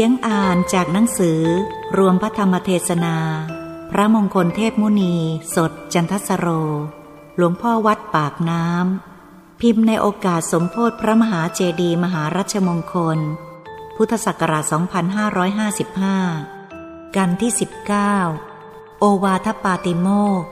[0.00, 1.40] สียงอ่านจากหนังสือ
[1.98, 3.16] รวมพระธรรมเทศนา
[3.90, 5.14] พระมงคลเทพมุนี
[5.54, 6.46] สดจันทสโร
[7.36, 13.18] หลวงพ่อวัดปากน้ำ พิมพ์ในโอกาสสมโพธิพระมหาเจดีมหารัชมงคล
[13.96, 14.64] พุทธศักราช
[16.34, 17.52] 2555 กันที่
[18.26, 20.08] 19 โอวาทปาติโม
[20.42, 20.44] ก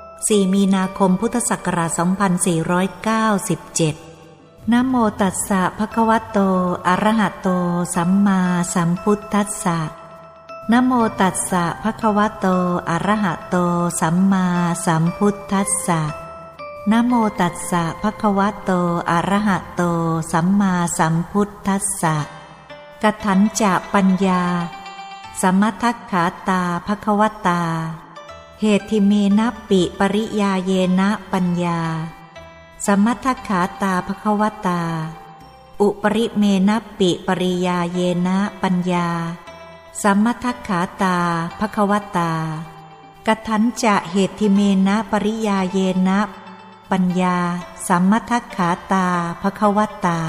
[0.00, 4.11] 4มีนาคมพุทธศักราช 2497
[4.70, 6.38] นะโมตัสสะภะคะวะโต
[6.86, 7.48] อะระหะโต
[7.94, 8.40] สัมมา
[8.74, 9.78] สัมพุทธัสสะ
[10.72, 12.46] นะโมตัสสะภะคะวะโต
[12.90, 13.56] อะระหะโต
[14.00, 14.46] สัมมา
[14.86, 16.00] สัมพุทธัสสะ
[16.90, 18.70] นะโมตัสสะภะคะวะโต
[19.10, 19.82] อะระหะโต
[20.32, 22.16] สัมมาสัมพุทธัสสะ
[23.02, 24.42] กถันจะปัญญา
[25.40, 27.62] สมัทัคขาตาภะคะวตา
[28.60, 31.80] เหติเมนะปิปริยาเยนะปัญญา
[32.86, 34.82] สมัทขาตาภควตา
[35.80, 39.08] อุปริเมนะปิปริยาเยนะปัญญา
[40.02, 41.16] สมัทขาตา
[41.60, 42.32] ภควตา
[43.26, 46.20] กทันจะเหติเมนะปริยาเยนะ
[46.90, 47.36] ปัญญา
[47.88, 49.06] สัมมัทขาตา
[49.42, 50.20] ภควตา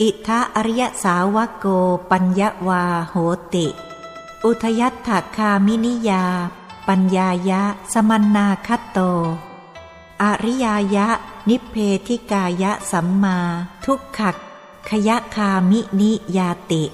[0.00, 1.66] อิทะอริยสาวโก
[2.10, 3.14] ปัญญวาโห
[3.54, 3.66] ติ
[4.44, 6.24] อุทยัตถคามินิยา
[6.88, 9.00] ปัญญายะ สมันนาคัตโต
[10.22, 11.08] อริยายะ
[11.48, 11.74] นิเพ
[12.06, 13.38] ธิกายะสัมมา
[13.84, 14.36] ทุกขัก
[14.90, 16.84] ขยะคามินิยาติ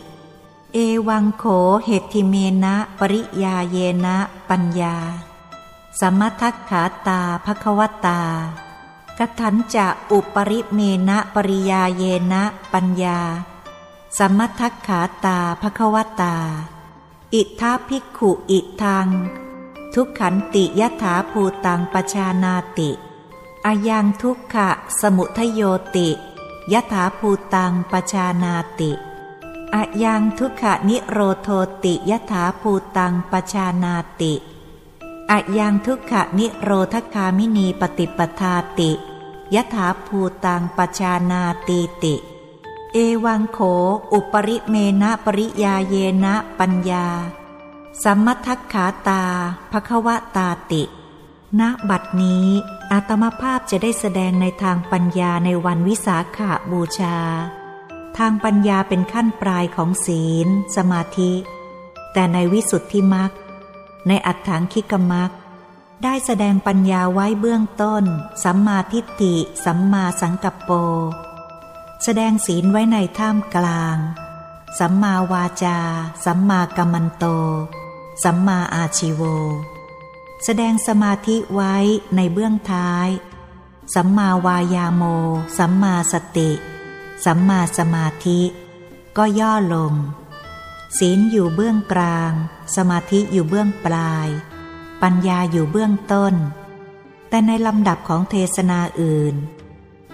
[0.73, 1.45] เอวังโข
[1.85, 4.17] เหติเมนะ ปริยาเยนะ
[4.48, 4.97] ปัญญา
[6.01, 8.21] สมทัคขาตาภควตา
[9.19, 13.19] กทันจะอุปริเมนะปริยาเยนะปัญญา
[14.19, 16.36] สมทัคขาตาภควตา
[17.35, 19.09] อิทาภิกขุอิทัง
[19.95, 22.91] ทุกขันติยถาภูตังปชานาติ
[23.67, 24.69] อายังทุกขะ
[25.01, 25.63] สมุทโย
[25.97, 26.09] ติ
[26.73, 28.93] ยถาภูตังปชานาติ
[29.75, 31.48] อายังทุกขะนิโรโท
[31.85, 34.35] ติยถาภูตังปชานาติ
[35.31, 38.91] อายังทุกขะนิโรธคามินีปฏิปทาติ
[39.55, 42.15] ยถาภูตังปชานาติติ
[42.92, 43.59] เอวังโข
[44.13, 45.95] อุปริเมนะปริยาเย
[46.25, 47.07] นะปัญญา
[48.03, 49.23] สัมมทัคขาตา
[49.71, 50.83] ภควตาติ
[51.59, 52.48] ณ บัดนี้
[52.92, 57.18] อาตมาภาพจะได้แสดงในทางปัญญาในวันวิสาขาบูชา
[58.18, 61.33] ทางปัญญาเป็นขั้นปลายของศีล สมาธิ
[62.12, 63.33] แต่ในวิสุทธิมัก
[64.08, 65.30] ในอัฏฐานคิกมัก
[66.05, 68.05] ได้แสดงปัญญาไว้เบื้องต้น
[68.45, 69.34] สัมมาทิฏฐิ
[69.64, 70.70] สัมมาสังกัปโป
[72.05, 73.96] แสดงศีลไว้ในท่ามกลาง
[74.79, 75.79] สัมมาวาจา
[76.24, 77.24] สัมมากัมมันโต
[78.24, 79.23] สัมมาอาชิโว
[80.45, 81.77] แสดงสมาธิไว้
[82.17, 83.08] ในเบื้องท้าย
[83.95, 85.02] สัมมาวายาโม
[85.58, 86.51] สัมมาสติ
[87.24, 88.40] สัมมาสมาธิ
[89.17, 89.95] ก็ย่อลง
[90.98, 92.33] ศีลอยู่เบื้องกลาง
[92.77, 94.29] สมาธิอยู่เบื้องปลาย
[95.02, 96.34] ปัญญาอยู่เบื้องต้น
[97.29, 99.34] แต่ในลำดับของเทศนาอื่น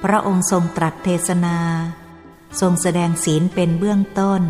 [0.03, 1.59] พระองค์ทรงตรัสเทศนา
[2.61, 4.43] ทรงแสดงศีลเป็นเบื้องต้น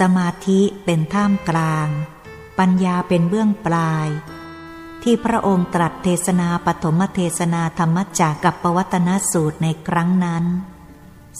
[0.00, 1.88] สมาธิเป็นท่ามกลาง
[2.58, 4.08] ปัญญาเป็นเบื้องปลาย
[5.02, 10.44] ที่พระองค์ตรัสเทศนาปฐมเทศนาธรรมจักกับปวัตนสูตรในครั้งนั้น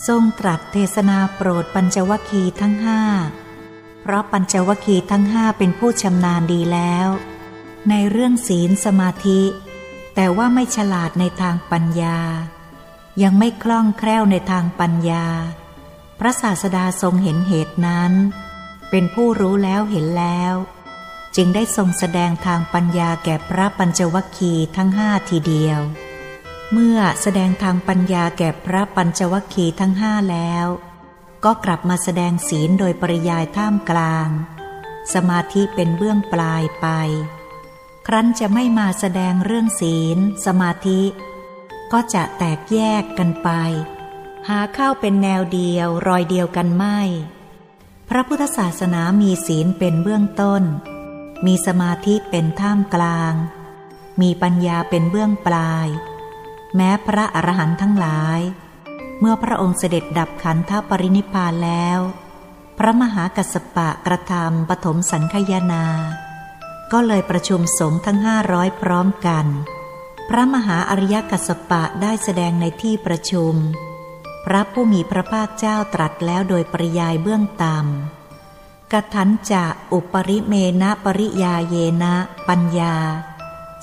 [0.07, 3.01] ทรงตรัสเทศนาโปรดปัญจวัคคีทั้งห้า
[4.01, 7.07] เพราะปัญจวัคคีทั้งห้าเป็นผู้ชำนาญดีแล้ว
[7.89, 9.41] ในเรื่องศีลสมาธิ
[10.15, 12.19] แต่ว่าไม่ฉลาดในทางปัญญา
[13.23, 15.25] ยังไม่คล่องแคล่วในทางปัญญา
[16.19, 18.11] พระศาสดาทรงเห็นเหตุนั้น
[18.89, 20.53] เป็นผู้รู้แล้วเห็นแล้ว
[21.35, 25.79] จึงได้ทรงแสดงทางปัญญาแก่พระปัญจวัคคีย์ทั้งห้าทีเดียว
[26.71, 30.65] เมื่อแสดงทางปัญญาแก่พระปัญจวัคคีย์ทั้งห้าแล้ว
[31.45, 34.29] ก็กลับมาแสดงศีลโดยปริยายท่ามกลาง
[35.13, 36.87] สมาธิเป็นเบื้องปลายไป
[38.07, 41.01] ครั้นจะไม่มาแสดงเรื่องศีล สมาธิ
[41.91, 43.49] ก็จะแตกแยกกันไป
[44.47, 46.99] หาเข้าเป็นแนวเดียวรอยเดียวกันไม่
[48.09, 50.63] พระพุทธศาสนามีศีลเป็นเบื้องต้น
[51.45, 53.33] มีสมาธิเป็นท่ามกลาง
[54.21, 55.87] มีปัญญาเป็นเบื้องปลาย
[56.75, 58.39] แม้พระอรหันต์ทั้งหลาย
[59.19, 61.99] เมื่อพระองค์เสด็จดับขันธปรินิพานแล้ว
[62.77, 65.85] พระมหากัสปะกระทำปฐมสังคยนา
[66.91, 69.45] ก็เลยประชุมสงฆ์ทั้งห้าร้อยพร้อมกัน
[70.29, 73.55] พระมหาอริยกัสปะได้แสดงในที่ประชุม
[74.45, 78.22] พระผู้มีพระภาคเจ้าตรัสแล้วโดยปริยายเบื้องต่ำ
[78.93, 82.15] กทันจะอุปริเมนะปริยาเยนะ
[82.47, 82.95] ปัญญา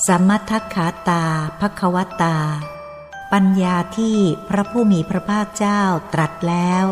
[0.06, 1.24] สัมมัทขาตา
[1.60, 2.38] ภควตา
[3.32, 4.16] ปัญญาที่
[4.48, 6.84] พระผู้มีพระภาคเจ้าตรัสแล้ว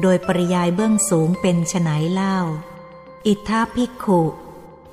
[0.00, 2.38] โดยปริยายเบื้องสูงเป็นฉไนเล่า
[3.26, 4.22] อิทธาภิกขุ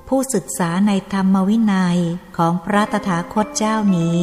[0.08, 1.98] ผู้ศึกษาในธรรมวินัย
[2.36, 4.18] ของพระตถาคตเจ้านี้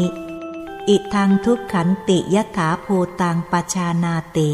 [0.90, 4.50] อิทังทุกขันติยถาภูตังปชานาติ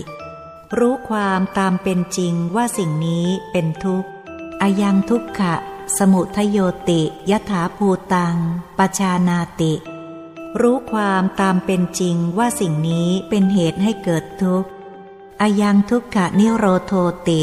[0.80, 4.10] รู้ความตามเป็นจริงว่าสิ่งนี้เป็นทุกข์
[4.62, 5.56] อายังทุกขะ
[5.98, 6.58] สมุทโย
[6.90, 7.02] ติ
[7.32, 8.36] ยถาภูตัง
[8.78, 9.74] ปชานาติ
[10.62, 14.70] รู้ความตามเป็นจริงว่าสิ่งนี้เป็นเหตุให้เกิดทุกข์
[15.42, 16.94] อายังทุกขะนิโรโท
[17.28, 17.42] ติ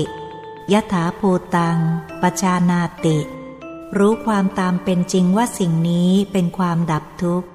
[0.72, 1.78] ยถาภูตัง
[2.22, 3.18] ปชานาติ
[3.98, 7.48] รู้ความตามเป็นจริงว่าสิ่งนี้เป็นความดับทุกข์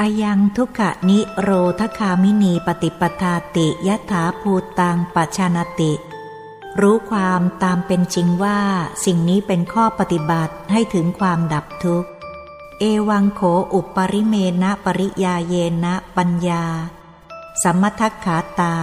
[0.00, 1.50] อายังทุกขะนิโร
[1.80, 5.92] ธคามินีปฏิปทาติยถาภูตังปชานติ
[6.80, 8.60] รู้ความตามเป็นจริงว่า
[9.04, 12.08] สิ่งนี้เป็นข้อปฏิบัติให้ถึงความดับทุกข์
[12.80, 13.40] เอวังโข
[13.74, 15.54] อุปปริเมณปริยาเย
[15.84, 16.64] นะปัญญา
[17.62, 18.74] สัมมทักขาตา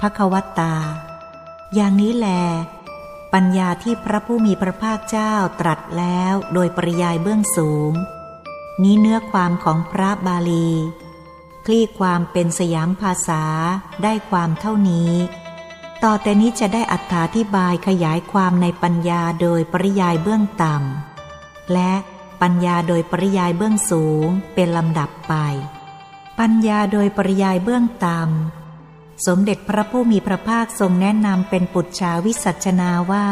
[0.00, 0.74] ภควตา
[1.74, 2.28] อย่างนี้แล
[3.34, 7.94] ปัญญาที่พระผู้มีพระภาคเจ้าตรัสแล้วโดยปริยายเบื้องสูง
[8.82, 10.68] นี้เนื้อความของพระบาลี
[11.66, 13.44] คลี่ความเป็นสยามภาษา
[14.02, 15.12] ได้ความเท่านี้
[16.04, 21.92] ต่อแต่นี้จะได้อัธาธิบายขยายความในปัญญาโดยปริยายเบื้องต่ำ และ
[22.42, 25.34] ปัญญาโดยปริยายเบื้องสูงเป็นลำดับไป
[26.40, 33.26] ปัญญาโดยปริยายเบื้องต่ำ สมเด็จพระผู้มีพระภาคทรงแนะนำเป็นปุจชาวิสัชนาว่า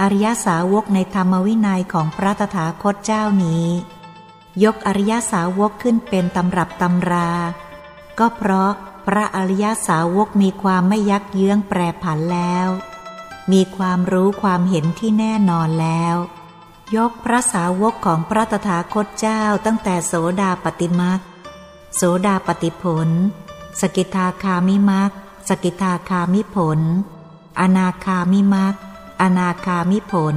[0.00, 3.66] อริยสาวกในธรรมวินัยของพระตถาคตเจ้านี้
[4.64, 7.30] ยกอริยสาวกขึ้นเป็นตำรับตำรา
[8.18, 8.72] ก็เพราะ
[9.06, 12.68] พระอริยสาวกมีความไม่ยักเยื้องแปรผันแล้ว
[13.52, 16.16] มีความรู้ความเห็นที่แน่นอนแล้ว
[16.96, 21.20] ยกพระสาวกของพระตถาคตเจ้าตั้งแต่โสดาปติมัก
[21.96, 23.08] โสดาปติผล
[23.80, 25.10] สกิทาคามิมัก
[25.48, 26.80] สกิทาคามิผล
[27.60, 28.74] อนาคามิมัก
[29.20, 30.36] อนาคามิผล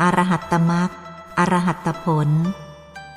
[0.00, 0.90] อรหัตตมัก
[1.38, 2.28] อรหัตตผล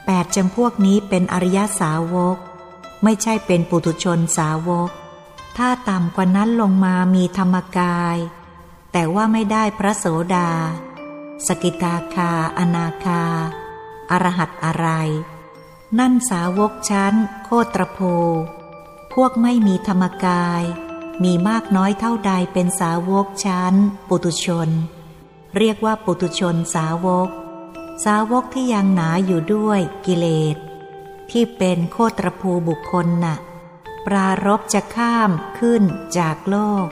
[0.06, 2.38] แปดจำพวกนี้เป็นอริยสาวก
[3.04, 4.90] ไม่ใช่เป็นปุถุชนสาวก
[5.58, 8.18] ถ้าต่ำกว่านั้นลงมามีธรรมกาย
[8.92, 10.06] แต่ว่าไม่ได้พระโส
[10.36, 10.52] ดา
[11.48, 13.24] สกิตาคา อนาคา
[14.12, 14.88] อรหัตอะไร
[16.00, 17.14] นั่นสาวกชั้น
[17.44, 18.00] โคตรโพ
[19.14, 20.64] พวกไม่มีธรรมกาย
[21.24, 23.74] มีมากน้อยเท่าใดเป็นสาวกชั้น
[24.10, 24.70] ปุตุชน
[25.58, 27.30] เรียกว่าปุตุชนสาวก
[28.04, 30.58] สาวกที่ยังหนาอยู่ด้วยกิเลส
[31.32, 33.38] ที่เป็นโคตรภูบุคคลน่ะ
[34.06, 35.84] ปรารบจะข้ามขึ้น
[36.18, 36.88] จากโลก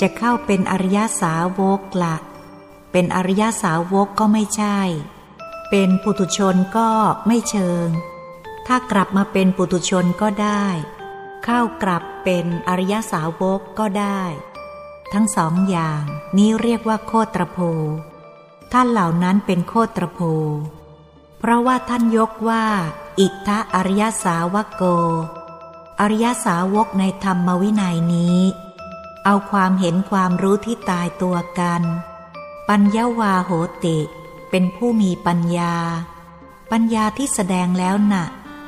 [0.00, 2.16] จะเข้าเป็นอริยสาวกละ
[2.92, 4.78] เป็นอริยสาวกก็ไม่ใช่
[5.70, 6.90] เป็นปุตุชนก็
[7.26, 7.88] ไม่เชิง
[8.66, 10.66] ถ้ากลับมาเป็นปุตุชนก็ได้
[11.44, 14.22] เข้ากลับเป็นอริยสาวกก็ได้
[15.12, 16.02] ทั้งสองอย่าง
[16.36, 17.58] นี้เรียกว่าโคตรโพ
[18.78, 20.20] ท่านเหล่านั้นเป็นโคตรโพ
[21.38, 22.64] เพราะว่าท่านยกว่า
[23.20, 24.82] อิทธะอริยสาวกโก
[26.00, 28.40] อริยสาวกในธรรมวินัยนี้
[29.24, 31.82] เอาความเห็นความรู้ที่ตายตัวกัน
[32.68, 33.50] ปัญญาวาโห
[33.84, 33.98] ติ
[34.50, 35.74] เป็นผู้มีปัญญา
[36.72, 38.24] ปัญญาที่แสดงแล้วนะ่ะ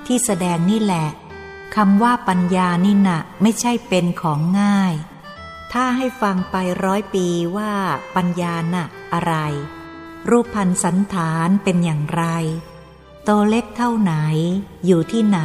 [0.06, 1.08] ที่แสดงนี่แหละ
[1.76, 4.94] คำว่าปัญญานี่นะ่ะไม่ใช่เป็นของง่าย
[5.72, 7.26] ถ้าให้ฟังไปร้อยปี
[7.56, 7.72] ว่า
[8.14, 9.34] ปัญญาน่ะอะไร
[10.30, 12.24] รูปพันสันฐานเป็นอย่างไร
[13.24, 14.14] โตเล็กเท่าไหน
[14.86, 15.40] อยู่ที่ไหน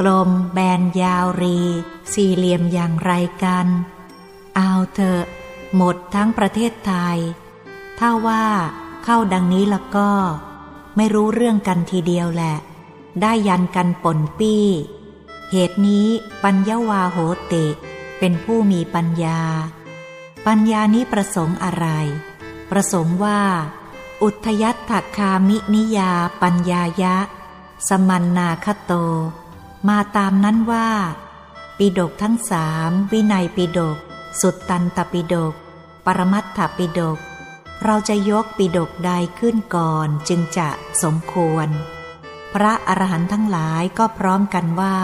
[0.00, 1.60] กลมแบนยาวรี
[2.12, 3.12] สี่เหลี่ยมอย่างไร
[3.44, 3.66] กัน
[4.56, 5.22] เอาเถอะ
[5.76, 7.18] หมดทั้งประเทศไทย
[7.98, 8.44] ถ้าว่า
[9.04, 10.10] เข้าดังนี้แล้วก็
[10.96, 12.56] ไม่รู้เรื่องกันทีเดียวแหละ
[13.22, 14.66] ได้ยันกันปนปี้
[15.50, 16.08] เหตุนี้
[16.44, 17.18] ปัญญาวาโห
[17.52, 17.66] ติ
[18.18, 19.40] เป็นผู้มีปัญญา
[20.46, 21.86] ปัญญานี้ประสงค์อะไร
[22.70, 23.40] ประสงค์ว่า
[24.22, 27.16] อุทยัตถคามินิยาปัญญายะ
[27.88, 28.92] สมันนาคโต
[29.88, 30.88] มาตามนั้นว่า
[31.78, 33.98] ปิดกทั้งสามวินัยปิดก
[34.40, 35.54] สุตตันตปิดก
[36.04, 37.18] ปรมัตถปิดก
[37.84, 40.68] เราจะยกปิดกใดขึ้นก่อนจึงจะ
[41.02, 41.68] สมควร
[42.54, 44.96] พระอรหันต์ทั้งหลายก็พร้อมกันว่า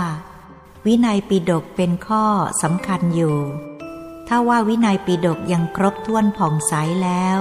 [0.87, 2.25] วินัยปิดกเป็นข้อ
[2.63, 3.39] สำคัญอยู่
[4.33, 6.73] ถ้าว่าวินัยปิดกยังครบถ้วนผ่องใส
[7.03, 7.39] แล้ว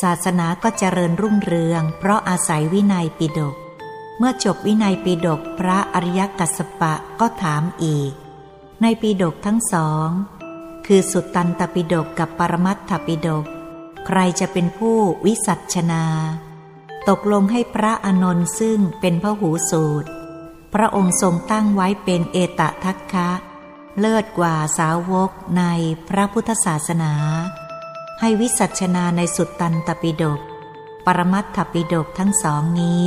[0.00, 3.54] ศาสนาก็เจริญรุ่งเรือง เพราะอาศัยวินัยปิดก
[4.18, 8.12] เมื่อจบวินัยปิดกพระอริยกัสสปะก็ถามอีก
[8.82, 10.08] ในปิดกทั้งสอง
[10.86, 13.44] คือสุตตันตปิดกกับปรมัตถปิดก
[14.06, 14.96] ใครจะเป็นผู้
[15.26, 16.04] วิสัชนา
[17.08, 20.08] ตกลงให้พระอนนท์ซึ่งเป็นพระหูสูตร
[20.74, 23.30] พระองค์ทรงตั้งไว้เป็นเอตทัคคะ
[24.00, 25.64] เลิศกว่าสาวกใน
[26.08, 27.12] พระพุทธศาสนา
[28.20, 30.40] ให้วิสัชนาในสุดตันตปิฎก
[31.06, 33.04] ปรมัตถปิฎกทั้งสองนี้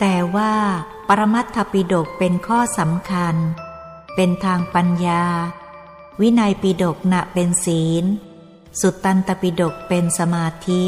[0.00, 0.54] แต่ว่า
[1.08, 3.34] ปรมัตถปิฎกเป็นข้อสำคัญ
[4.14, 5.24] เป็นทางปัญญา
[6.20, 8.04] วินัยปิฎกณะเป็นศีล
[8.80, 10.82] สุดตันตปิฎกเป็นสมาธิ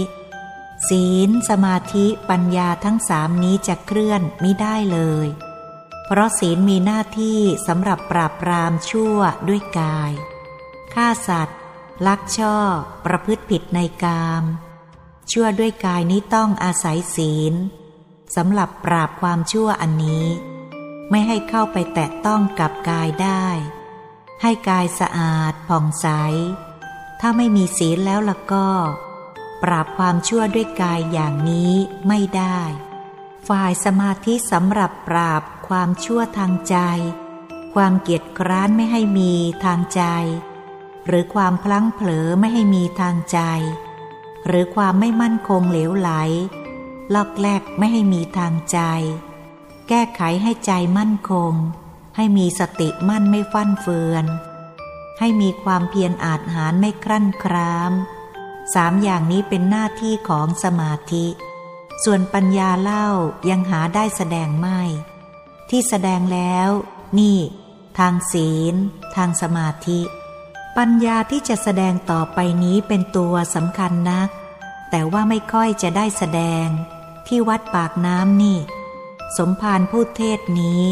[0.89, 5.29] ศีลสมาธิปัญญาทั้งสามนี้จะเคลื่อนไม่ได้เลย
[6.13, 10.13] เพราะศีลมีหน้าที่สำหรับปราบปรามชั่วด้วยกาย
[10.95, 11.59] ฆ่าสัตว์
[12.07, 12.57] ลักช่อ
[13.05, 14.45] ประพฤติผิดในกาม
[15.33, 17.55] ชั่วด้วยกายนี้ต้องอาศัยศีล
[18.37, 20.27] สำหรับปราบความชั่วอันนี้
[21.11, 23.47] ไม่ให้เข้าไปแตะต้องกับกายได้
[24.43, 26.07] ให้กายสะอาดผ่องใส
[27.21, 28.69] ถ้าไม่มีศีลแล้วล่ะก็
[29.63, 31.73] ปราบความชั่วด้วยกายอย่างนี้
[32.09, 32.61] ไม่ได้
[33.49, 35.43] ฝ่ายสมาธิสำหรับปราบ
[35.75, 36.77] ความชั่วทางใจ
[37.75, 39.33] ความเกียจคร้านไม่ให้มี
[39.65, 40.03] ทางใจ
[41.07, 43.41] หรือความพลั้งเผลอไม่ให้มีทางใจ
[44.47, 46.11] หรือความไม่มั่นคงเหลวไหล
[47.15, 48.79] ลอกแลกไม่ให้มีทางใจ
[49.89, 51.53] แก้ไขให้ใจมั่นคง
[52.17, 54.25] ให้มีสติมั่นไม่ฟั่นเฟือน
[55.19, 57.93] ให้มีความเพียรอาจหารไม่ครั่นคราม
[58.75, 61.27] สามอย่างนี้เป็นหน้าที่ของสมาธิ
[62.05, 63.07] ส่วนปัญญาเล่า
[63.51, 64.81] ยังหาได้แสดงไม่
[65.71, 66.71] ที่แสดงแล้ว
[67.19, 67.39] นี่
[67.99, 68.75] ทางศีล
[69.17, 70.01] ทางสมาธิ
[70.77, 74.29] ปัญญาที่จะแสดงต่อไปนี้เป็นตัวสำคัญนัก
[74.91, 76.67] แต่ว่าไม่ค่อยจะได้แสดง
[77.27, 78.59] ที่วัดปากน้ำนี่
[79.39, 80.83] สมภารผู้เทศนี้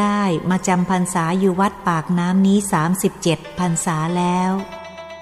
[0.00, 4.52] ได้มาจำพรรษาอยู่วัดปากน้ำนี้สามสิบเจ็ดพรรษาแล้ว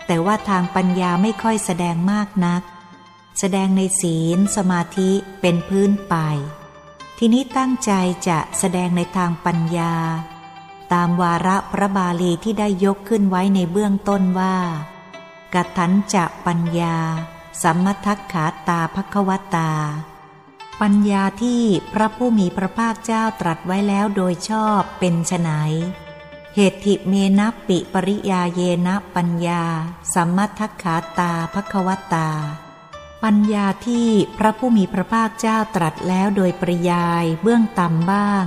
[0.07, 2.63] แต่ว่าทางปัญญาไม่ค่อยแสดงมากนัก
[3.39, 6.17] แสดงในศีลสมาธิเป็นพื้นไป
[7.19, 7.93] ทีนี้ตั้งใจ
[8.29, 9.95] จะแสดงในทางปัญญา
[10.93, 14.57] ตามวาระพระบาลีที่ได้ยกขึ้นไว้ในเบื้องต้นว่า
[15.55, 16.97] กัตันจะปัญญา
[17.63, 19.73] สัมมทักขาตาภควตา
[20.81, 25.51] ปัญญาที่พระผู้มีพระภาคเจ้าตรัสไว้แล้วโดยชอบเป็นไฉน
[26.55, 29.63] เหตุิเมนะปิปริยาเยนะปัญญา
[30.15, 32.29] สัมมทักขาตาภควตา
[33.31, 38.45] ปัญญาที่พระผู้มีพระภาคเจ้าตรัสแล้วโดยปริยายเบื้องต่ำบ้าง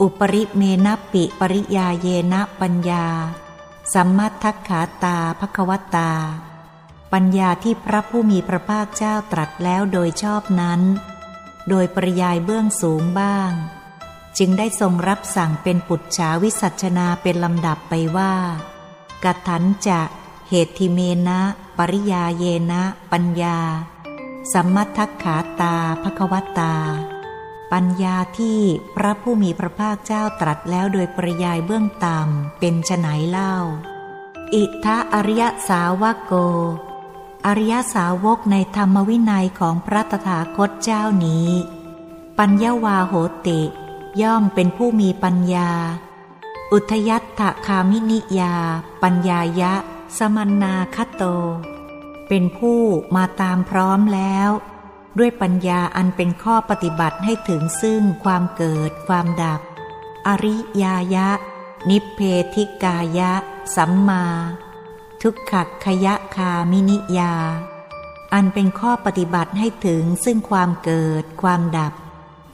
[0.00, 3.06] อุปริเมนะปิปริยาเยนะปัญญา
[3.94, 6.12] สัมมัทักขาตาภควตา
[7.12, 10.80] ปัญญาที่พระผู้มีพระภาคเจ้าตรัสแล้วโดยชอบนั้น
[11.68, 13.52] โดยปริยายเบื้องสูงบ้าง
[14.38, 18.34] จึงได้ทรงรับสั่งเป็นปุจฉาวิสัชนาเป็นลำดับไปว่า
[19.24, 20.00] กัถันจะ
[20.48, 21.40] เหตุทิเมนะ
[21.82, 22.82] ปริยาเยนะ
[23.12, 23.58] ปัญญา
[24.52, 26.74] สัมมัทักขาตาภควตา
[27.72, 28.60] ปัญญาที่
[28.96, 33.54] พระผู้มีพระภาคเจ้าตรัสแล้วโดยปริยายเบื้องต่ำเป็นไฉนเล่า
[34.54, 36.32] อิทะอริยสาวกโก
[37.46, 41.48] อริยสาวกในธรรมวินัยของพระตถาคตเจ้านี้
[42.38, 43.14] ปัญญาวาโห
[43.46, 43.60] ติ
[44.22, 45.70] ย่อมเป็นผู้มีปัญญา
[46.72, 48.54] อุทยัตถคามินิยา
[49.02, 49.74] ปัญญายะ
[50.18, 51.24] สมันนาคโต
[52.32, 52.80] เป็นผู้
[53.16, 54.50] มาตามพร้อมแล้ว
[55.18, 59.60] ด้วยปัญญาอันเป็นข้อปฏิบัติให้ถึงซึ่งความเกิดความดับ
[60.28, 61.28] อริยายะ
[61.90, 62.20] นิเพ
[62.54, 63.32] ธิกายะ
[63.76, 64.24] สัมมา
[65.22, 67.34] ทุกขักขยะคามินิยา
[68.34, 71.92] อันเป็นข้อปฏิบัติให้ถึงซึ่งความเกิดความดับ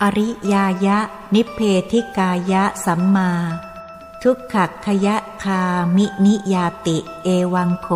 [0.02, 0.98] อริยายะ
[1.34, 1.60] นิเพ
[1.92, 3.30] ธิกายะ สัมมา
[4.22, 5.62] ทุกขักขยะคา
[5.96, 7.88] มินิยาติ เอวังโข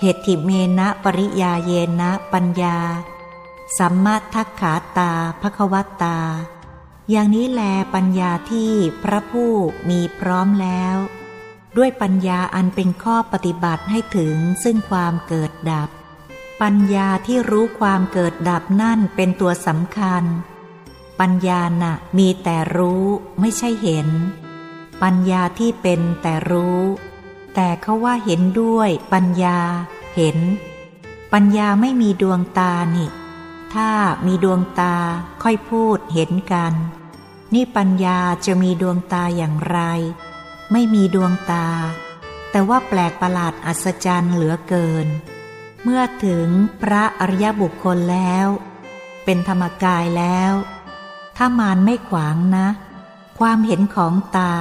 [0.00, 2.78] เหตถิเมนะปริยาเยนะปัญญา
[3.78, 5.12] สัมมาทักขาตา
[5.42, 6.18] ภควตา
[7.10, 7.62] อย่างนี้แล
[7.94, 9.52] ปัญญาที่พระผู้
[9.88, 10.96] มีพร้อมแล้ว
[11.76, 15.88] ด้วยปัญญาอันเป็นข้อปฏิบัติให้ถึงซึ่งความเกิดดับ
[16.62, 20.24] ปัญญาที่รู้ความเกิดดับนั่นเป็นตัวสำคัญ
[21.20, 23.04] ปัญญาน่ะมีแต่รู้
[23.40, 24.08] ไม่ใช่เห็น
[25.02, 26.80] ปัญญาที่เป็นแต่รู้
[27.60, 29.58] แต่เขาว่าเห็นด้วยปัญญา
[30.16, 30.38] เห็น
[31.32, 33.08] ปัญญาไม่มีดวงตานี่
[33.74, 33.90] ถ้า
[34.26, 34.96] มีดวงตา
[35.42, 36.72] ค่อยพูดเห็นกัน
[37.54, 39.78] นี่ปัญญาจะมีดวงตาอย่างไร
[40.72, 41.68] ไม่มีดวงตา
[42.50, 45.06] แต่ว่าแปลกประหลาดอัศจรรย์เหลือเกิน
[45.82, 46.48] เมื่อถึง
[46.82, 48.46] พระอริยบุคคลแล้ว
[49.24, 50.52] เป็นธรรมกายแล้ว
[51.36, 52.66] ถ้ามานไม่ขวางนะ
[53.38, 54.54] ความเห็นของตา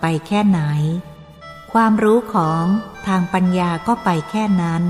[0.00, 0.62] ไปแค่ไหน
[1.78, 2.64] ความรู้ของ
[3.06, 4.84] ทางปัญญาก็ไปแค่นั้น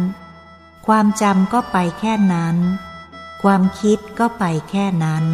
[0.86, 2.56] ความจำก็ไปแค่นั้น
[3.42, 5.24] ความคิดก็ไปแค่นั้น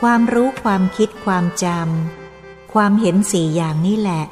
[0.00, 4.24] ความรู้ความคิดความจำความเห็นสี่อย่างนี้แหละ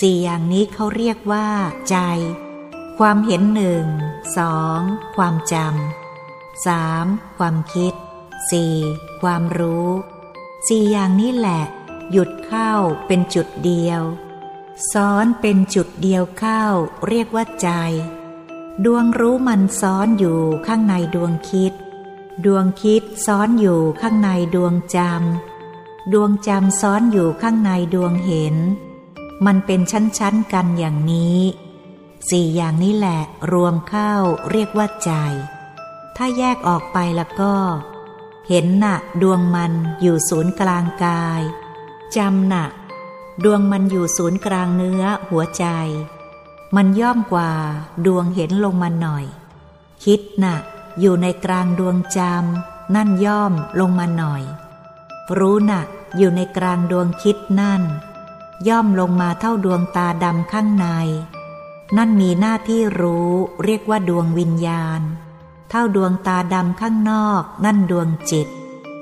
[0.00, 1.48] สี่อย่างนี้เขาเรียกว่า
[1.90, 1.96] ใจ
[2.98, 3.84] ความเห็นหนึ่ง
[4.38, 4.80] สอง
[5.16, 7.06] ความจำสาม
[7.38, 7.94] ความคิด
[8.50, 8.74] สี่
[9.22, 9.88] ความรู้
[10.68, 11.62] สี่อย่างนี้แหละ
[12.12, 12.72] หยุดเข้า
[13.06, 14.02] เป็นจุดเดียว
[14.92, 16.64] ซ้อนเป็นจุดเดียวเข้า
[17.08, 17.68] เรียกว่าใจ
[18.84, 21.72] ดวงรู้มันซ้อนอยู่ข้างในดวงคิด
[22.44, 28.56] ดวงคิดซ้อนอยู่ข้างในดวงจำดวงจำซ้อนอยู่ข้างในดวงเห็น
[29.46, 31.40] มันเป็นชั้นๆกันอย่างนี้
[32.28, 33.20] สี่อย่างนี้แหละ
[33.52, 34.12] รวมเข้า
[34.50, 35.12] เรียกว่าใจ
[36.16, 37.54] ถ้าแยกออกไปแล้วก็
[38.48, 41.40] เห็นหนักดวงมันอยู่ศูนย์กลางกาย
[42.16, 42.72] จำหนัก
[43.44, 45.66] ดวงมันอยู่ศูนย์กลางเนื้อหัวใจ
[46.76, 47.52] มันย่อมกว่า
[48.06, 49.24] ดวงเห็นลงมาหน่อย
[50.04, 50.62] คิดหนัก
[51.00, 54.42] อยู่ในกลางดวงจำนั่นย่อมลงมาหน่อย
[55.38, 57.82] รู้หนักอยู่ในกลางดวงคิดนั่น
[58.68, 60.86] ย่อมลงมาเท่าดวงตาดำข้างใน
[61.96, 63.30] นั่นมีหน้าที่รู้
[63.64, 65.00] เรียกว่าดวงวิญญาณ
[65.70, 68.48] เท่าดวงตาดำข้างนอก นั่นดวงจิต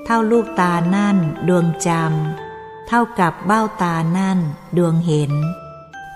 [0.05, 2.44] เท่าลูกตานั่นดวงจำ
[2.87, 4.39] เท่ากับเบ้าตานั่น
[4.77, 5.33] ดวงเห็น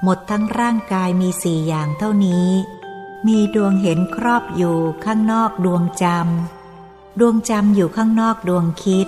[0.03, 2.49] หมดทั้งร่างกายมีสี่อย่างเท่านี้
[3.27, 9.07] มีดวงเห็นครอบอยู่ข้างนอกดวงจำดวงจำอยู่ข้างนอกดวงคิด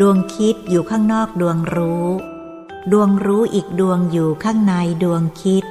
[0.00, 2.06] ดวงคิดอยู่ข้างนอกดวงรู้
[2.92, 5.64] ดวงรู้อีกดวงอยู่ข้างในดวงคิด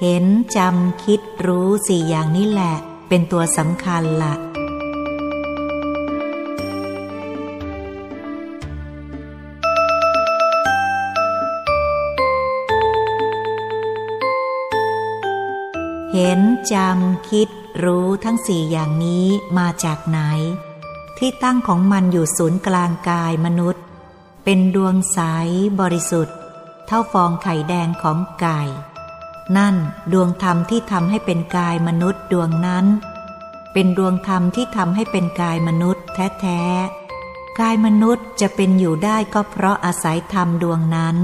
[0.00, 0.24] เห็น
[0.56, 2.74] จำคิดรู้สี่อย่างนี้แหละ
[3.08, 17.48] เป็นตัวสำคัญละเจำคิด
[17.84, 19.26] รู้ทั้งสี่อย่างนี้
[19.58, 20.20] มาจากไหน
[21.18, 23.82] ที่ตั้งของมันอยู่ศูนย์กลางกายมนุษย์
[24.44, 25.18] เป็นดวงใส
[25.80, 26.36] บริสุทธิ์
[26.86, 28.60] เท่าฟองไข่แดงของไก่
[29.56, 29.76] นั่น
[30.12, 32.86] ดวงธรรมที่ทำให้เป็นกายมนุษย์ดวงนั้น
[33.72, 36.04] เป็นดวงธรรมที่ทำให้เป็นกายมนุษย์
[36.40, 41.16] แท้ๆกายมนุษย์จะเป็นอยู่ได้ก็เพราะอาศัยธรรมดวงนั้น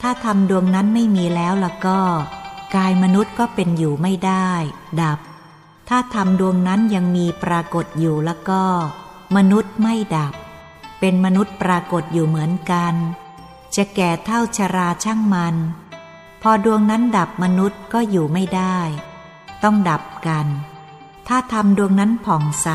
[0.00, 2.00] ถ้าธรรมดวงนั้นไม่มีแล้วล่ะก็
[2.74, 4.50] กายมนุษย์ก็เป็นอยู่ไม่ได้
[5.02, 5.18] ดับ
[5.88, 8.62] ถ้าธรรมดวงนั้นยังมีปรากฏอยู่แล้วก็
[9.36, 10.34] มนุษย์ไม่ดับ
[11.00, 12.94] เป็นมนุษย์ปรากฏอยู่เหมือนกัน
[13.74, 15.56] จะแก่เท่าชราช่างมัน
[16.42, 18.78] พอดวงนั้นดับมนุษย์ก็อยู่ไม่ได้
[19.62, 20.46] ต้องดับกัน
[21.28, 22.68] ถ้าทำดวงนั้นผ่องใส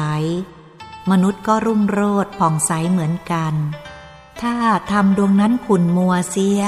[1.12, 3.54] มนุษย์ก็รุ่งโรดผ่องใสเหมือนกัน
[4.42, 4.56] ถ้า
[4.92, 6.62] ทำดวงนั้นขุนมัวเสีย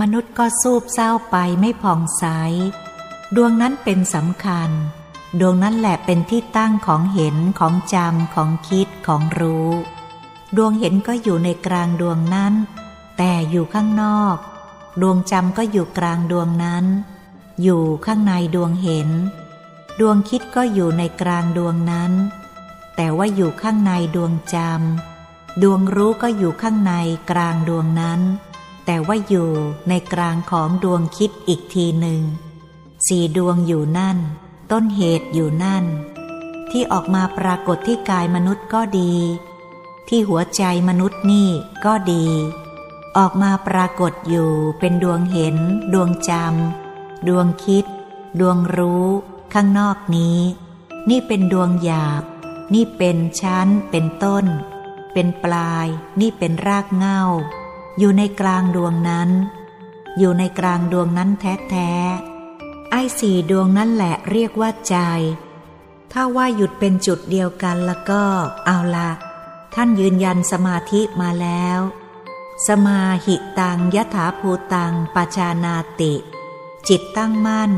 [0.00, 2.24] มนุษย์ก็สูบเศร้าไปไม่ผ่องใส
[3.36, 4.70] ดวงนั้นเป็นสำคัญ
[5.40, 9.70] ดวงนั้นแหละเป็นที่ตั้งของเห็นของจำของคิดของรู้
[10.56, 12.54] ดวงเห็นก็อยู่ในกลางดวงนั้น
[13.16, 14.36] แต่อยู่ข้างนอก
[15.02, 16.84] ดวงจำก็อยู่กลางดวงนั้น
[17.62, 19.08] อยู่ข้างในดวงเห็น
[20.00, 22.12] ดวงคิดก็อยู่ในกลางดวงนั้น
[22.96, 26.92] แต่ว่าอยู่ข้างในดวงจำดวงรู้ก็อยู่ข้างใน
[27.30, 28.20] กลางดวงนั้น
[28.92, 29.50] แต่ว่าอยู่
[29.88, 32.22] ในกลางของดวงคิดอีกทีหนึ่ง
[33.06, 34.18] สี่ดวงอยู่นั่น
[34.72, 35.84] ต้นเหตุอยู่นั่น
[36.70, 39.14] ที่ออกมาปรากฏที่กายมนุษย์ก็ดี
[40.08, 41.48] ที่หัวใจมนุษย์นี่
[41.84, 42.26] ก็ดี
[43.16, 45.56] ออกมาปรากฏอยู่เป็นดวงเห็น
[45.92, 47.84] ดวงจำดวงคิด
[48.40, 49.06] ดวงรู้
[49.52, 50.38] ข้างนอกนี้
[51.10, 52.22] นี่เป็นดวงหยาบ
[52.74, 54.44] นี่เป็นชั้น เป็นต้น
[55.12, 55.86] เป็นปลาย
[56.20, 57.20] นี่เป็นรากเงา
[58.00, 59.30] อยู่ในกลางดวงนั้น
[60.18, 61.90] อยู่ในกลางดวงนั้นแท้แท้
[62.90, 64.96] ไอ้สี่ดวงนั่นแหละเรียกว่าใจ
[66.12, 68.22] ถ้าว่าหยุดเป็นจุดเดียวกันแล้วก็
[68.66, 69.10] เอาละ
[69.74, 71.78] ท่านยืนยันสมาธิมาแล้ว
[72.66, 76.14] สมาหิตังยถาภูตังปชานาติ
[76.88, 77.70] จิตตั้งมั่น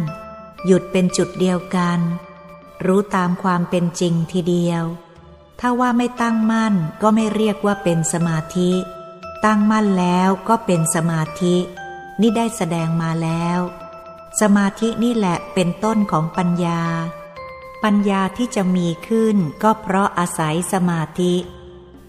[0.66, 2.00] หยุดเป็นจุดเดียวกัน
[2.86, 4.84] รู้ตามความเป็นจริงทีเดียว
[5.60, 8.72] ถ้าว่าไม่ตั้งมั่นก็ไม่เรียกว่าเป็นสมาธิ
[9.44, 11.56] ตั้งมั่นแล้วก็เป็นสมาธิ
[12.20, 13.58] นี่ได้แสดงมาแล้ว
[14.40, 16.82] สมาธินี่แหละเป็นต้นของปัญญา
[17.84, 21.34] ปัญญาที่จะมีขึ้นก็เพราะอาศัยสมาธิ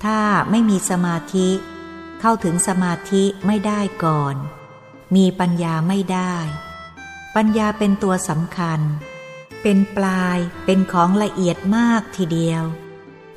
[0.03, 0.19] ถ้า
[0.49, 1.49] ไม่มีสมาธิ
[2.19, 4.35] เข้าถึงสมาธิไม่ได้ก่อน
[5.15, 6.35] มีปัญญาไม่ได้
[7.35, 8.79] ปัญญาเป็นตัวสำคัญ
[9.61, 12.63] เป็นปลายเป็นของละเอียดมากทีเดียว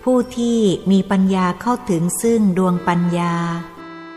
[0.02, 3.34] ผู้ที่มีปัญญาเข้าถึงซึ่งดวงปัญญา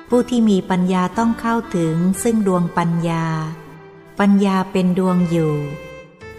[0.09, 3.25] ผู้ที่มีปัญญาต้องเข้าถึงซึ่งดวงปัญญา
[4.19, 5.55] ปัญญาเป็นดวงอยู่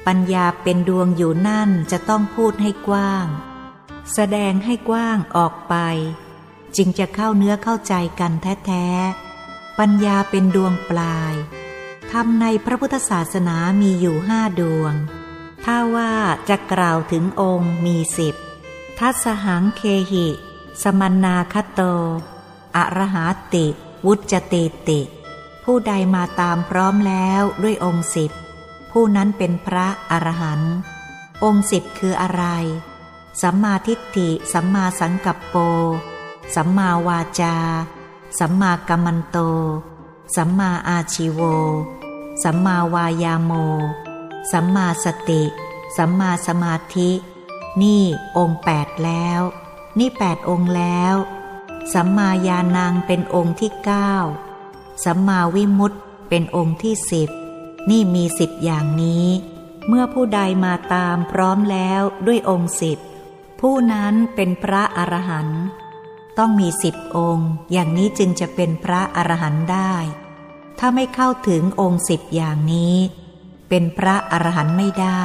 [0.07, 3.27] ปัญญาเป็นดวงอยู่นั่นจะต้องพูดให้กว้าง
[4.15, 5.75] แสดงให้กว้างออกไป
[6.77, 11.35] จึงจะเข้าเนื้อเข้าใจกันแท้ๆ ปัญญาเป็นดวงปลาย
[12.11, 14.95] ถธรรมในพระพุทธศาสนามีอยู่ห้าดวง
[15.65, 16.13] ถ้าว่า
[16.49, 18.35] จะกล่าวถึงองค์มีสิบ
[18.99, 20.27] ทัศหังเคหิ
[20.83, 21.81] สมณนาคโต
[22.77, 23.67] อรหาติ
[24.07, 25.01] วุจติติ
[25.65, 28.31] ผู้ใดมาตามพร้อมแล้วด้วยองค์สิบ
[28.91, 30.75] ผู้นั้นเป็นพระอรหันต์
[31.45, 32.45] องค์สิบคืออะไร
[33.43, 35.57] สัมมาทิฏฐิ สัมมาสังกัปโป
[36.55, 37.57] สัมมาวาจา
[38.39, 39.39] สัมมากัมมันโต
[40.37, 41.41] สัมมาอาชิโว
[42.43, 43.53] สัมมาวายาโม
[44.53, 45.43] สัมมาสติ
[45.97, 47.11] สัมมาสมาธิ
[47.83, 48.03] นี่
[48.37, 49.41] องค์แปดแล้ว
[49.99, 51.15] นี่แปดองค์แล้ว
[51.93, 54.13] สัมมาญาณังเป็นองค์ที่เก้า
[55.05, 55.99] สัมมาวิมุตติ
[56.29, 57.31] เป็นองค์ที่สิบ
[57.91, 59.27] นี่มีสิบอย่างนี้
[59.89, 62.99] เมื่อผู้ใดมาตามพร้อมแล้วด้วยองค์สิบ
[63.61, 65.63] ผู้นั้นเป็นพระอรหันต์
[66.39, 69.95] ต้องมีสิบองค์ อย่างนี้จึงจะเป็นพระอรหันต์ได้
[70.79, 72.97] ถ้าไม่เข้าถึงองค์สิบอย่างนี้
[73.69, 75.25] เป็นพระอรหันต์ไม่ได้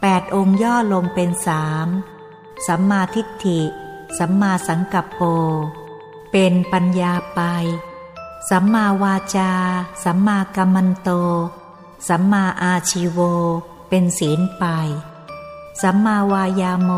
[0.00, 1.88] แปดองค์ย่อลงเป็นสาม
[2.66, 3.60] สัมมาทิฏฐิ
[4.18, 5.20] สัมมาสังกัปโป
[6.32, 7.40] เป็นปัญญาไป
[8.50, 9.52] สัมมาวาจา
[10.04, 11.10] สัมมากัมมันโต
[12.08, 13.18] สัมมาอาชีโว
[13.88, 14.64] เป็นศีลไป
[15.82, 16.90] สัมมาวายาโม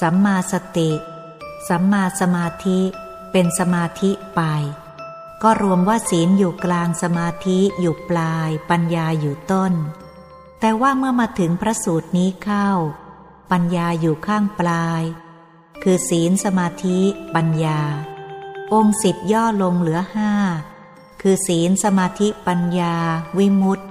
[0.00, 0.90] สัมมาสติ
[1.68, 2.80] สัมมาสมาธิ
[3.32, 4.40] เป็นสมาธิไป
[5.42, 9.72] ก็รวมว่าศีลอยู่กลางสมาธิอยู่ปลาย ปัญญาอยู่ต้น
[10.60, 12.68] แต่ว่าเมื่อมาถึงพระสูตรนี้เข้า
[13.50, 15.02] ปัญญาอยู่ข้างปลาย
[15.82, 16.98] คือศีลสมาธิ
[17.34, 17.80] ปัญญา
[18.72, 20.32] องค์สิบย่อลงเหลือห้า
[21.22, 22.94] คือศีลสมาธิปัญญา
[23.38, 23.84] วิมุตติ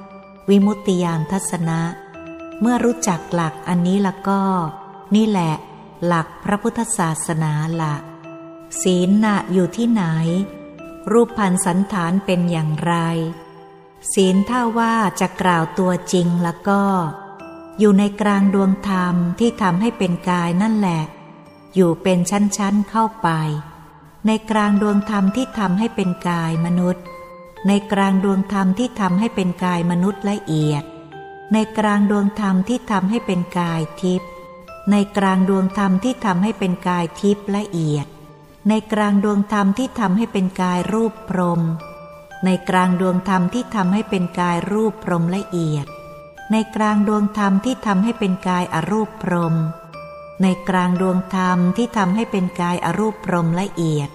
[0.50, 1.82] วิมุตติยานทัศนะ
[2.62, 4.44] เมื่อรู้จักหลักอันนี้ละก็
[5.16, 5.54] นี่แหละ
[6.06, 7.96] หลักพระพุทธศาสนาละ
[8.82, 10.04] ศีลน่ะอยู่ที่ไหน
[11.12, 12.96] รูปพันสันฐานเป็นอย่างไร
[14.14, 16.82] ศีลถ้าว่าจะกล่าวตัวจริงแล้วก็
[17.80, 21.02] อยู่ในกลางดวงธรรมที่ทำให้เป็นกายนั่นแหละ
[21.76, 23.30] อยู่เป็นชั้นๆเข้าไป
[24.28, 27.04] ในกลางดวงธรรมที่ทำให้เป็นกายมนุษย์
[27.68, 30.84] ในกลางดวงธรรมที่ทำให้เป็นกายมนุษย์ละเอียด
[31.54, 34.30] ในกลางดวงธรรมที่ทำให้เป็นกายทิพย์
[34.92, 38.08] ในกลางดวงธรรมที่ทำให้เป็นกายทิพย์ละเอียด
[38.70, 41.62] ในกลางดวงธรรมที่ทำให้เป็นกายรูปพรหม
[42.46, 45.86] ในกลางดวงธรรมที่ทำให้เป็นกายรูปพรหมละเอียด
[46.52, 49.56] ในกลางดวงธรรมที่ทำให้เป็นกายอรูปพรหม
[50.42, 54.10] ในกลางดวงธรรมที่ทำให้เป็นกายอรูปพรมละเอียด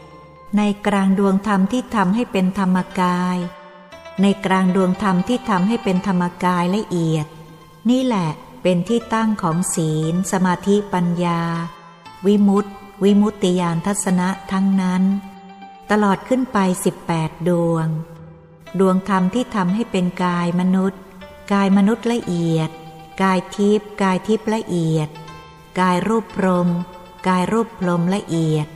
[0.57, 3.37] ในกลางดวงธรรมที่ทำให้เป็นธรรมกาย
[4.23, 7.27] ในกลางดวงธรรมที่ทำให้เป็นธรรมกายละเอียด
[7.91, 8.29] นี่แหละ
[8.63, 11.41] เป็นที่ตั้งของศีล สมาธิปัญญา
[12.27, 12.71] วิมุตติ
[13.05, 15.03] วิมุตติยานทัศนะทั้งนั้น
[15.91, 17.87] ตลอดขึ้นไปสิบแปดดวง
[18.81, 21.01] ดวงธรรมที่ทำให้เป็นกายมนุษย์
[21.53, 22.71] กายมนุษย์ละเอียด
[23.23, 25.09] กายทิพย์กายทิพย์ละเอียด
[25.81, 26.69] กายรูปพรม
[27.29, 28.67] กายรูปพรมละเอียด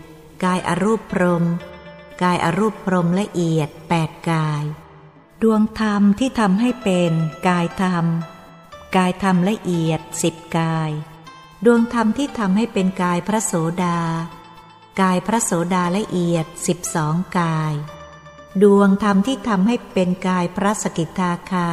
[0.44, 1.44] กายอรูปพรม
[2.22, 4.64] กายอรูปพรมละเอียดแปดกาย
[5.42, 7.12] ดวงธรรมที่ทำให้เป็น
[7.48, 8.06] กายธรรม
[8.96, 10.90] กายธรรมละเอียดสิบกาย
[11.64, 13.52] ดวงธรรมที่ทำให้เป็นกายพระโส
[13.84, 14.00] ดา
[15.00, 17.74] กายพระโสดาละเอียดสิบสองกาย
[18.62, 21.70] ดวงธรรมที่ทำให้เป็นกายพระสกิทาคา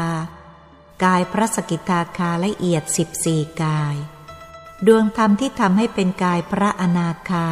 [1.05, 3.97] กายพระสกิทาคาละเอียดสิบสี่กาย
[4.87, 7.49] ดวงธรรมที่ทำให้เป็นกายพระอนาคา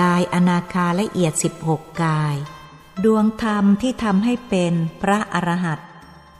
[0.00, 2.36] กายอนาคาละเอียดสิบหกกาย
[3.04, 5.88] ดวงธรรมที่ทำให้เป็นพระอรหันต์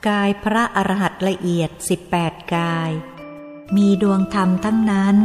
[0.09, 2.91] กายพระอรหันต์ละเอียดสิบแปดกาย
[3.77, 5.17] มีดวงธรรมทั้งนั้น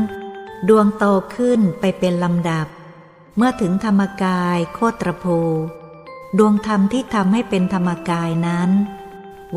[0.70, 2.68] ดวงโตขึ้นไปเป็นลำดับ
[3.38, 5.40] เมื่อถึงธรรมกายโคตรภู
[6.38, 8.70] ดวงธรรมที่ทำให้เป็นธรรมกายนั้น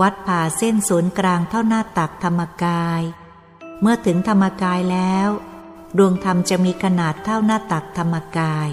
[0.00, 3.02] วัดผ่าเส้นศูนย์กลางเท่าหน้าตักธรรมกาย
[3.80, 5.28] เมื่อถึงธรรมกายแล้ว
[5.98, 8.68] ดวงธรรมจะมีขนาดเท่าหน้าตักธรรมกาย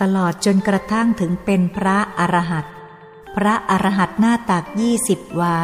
[0.00, 2.74] ตลอดจนกระทั่งถึงเป็นพระอรหันต์
[3.36, 5.58] พระอรหันต์หน้าตักยี่สิบวา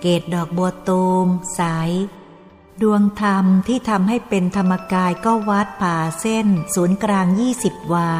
[0.00, 1.62] เกตดอกบัวตูมใส
[2.82, 8.12] ดวงธรรมที่ทำให้เป็นธรรมกายก็วัดผ่าเส้น ศูนย์กลางยี่สิบวา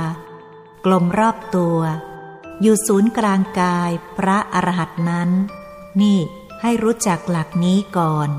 [0.84, 1.78] กลมรอบตัว
[2.60, 5.30] อยู่ศูนย์กลางกายพระอรหันต์นั้น
[6.00, 6.18] นี่
[6.62, 8.30] ให้รู้จักหลักนี้ก่อน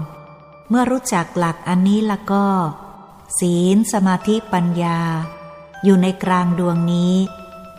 [0.69, 2.47] เมื่อรู้จักหลักอันนี้ละก็
[3.39, 4.99] ศีลสมาธิปัญญา
[5.83, 7.15] อยู่ในกลางดวงนี้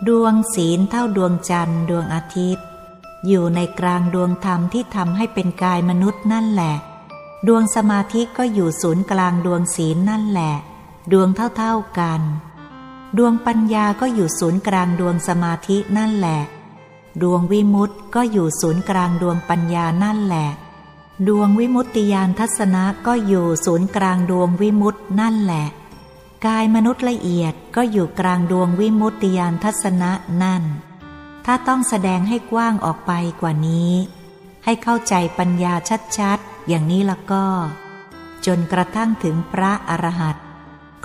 [0.08, 2.66] ดวงศีลเท่าดวงจันทร์ดวงอาทิตย์
[3.26, 6.74] อยู่ในกลางดวงธรรมที่ทำให้เป็นกายมนุษย์นั่นแหละ
[7.46, 10.54] ดวงสมาธิก็อยู่ศูนย์กลางดวงศีลนั่นแหละ
[11.12, 12.22] ดวงเท่าๆกัน
[13.18, 16.40] ดวงปัญญาก็อยู่ศูนย์กลางดวงสมาธินั่นแหละ
[17.22, 20.48] ดวงวิมุตต์ก็อยู่ศูนย์กลางดวงปัญญานั่นแหละ
[21.28, 25.66] ดวงวิมุตติยานทัศนะก็อยู่ศูนย์กลางดวงวิมุตต์นั่นแหละ
[26.46, 30.10] กายมนุษย์ละเอียดก็อยู่กลางดวงวิมุตติยานทัศนะ
[30.42, 30.62] นั่น
[31.44, 33.92] ถ้าต้องแสดงให้กว้างออกไปกว่านี้
[34.64, 35.74] ให้เข้าใจปัญญา
[36.18, 37.46] ชัดๆ อย่างนี้ละก็
[38.46, 40.44] จนกระทั่งถึงพระอรหันต์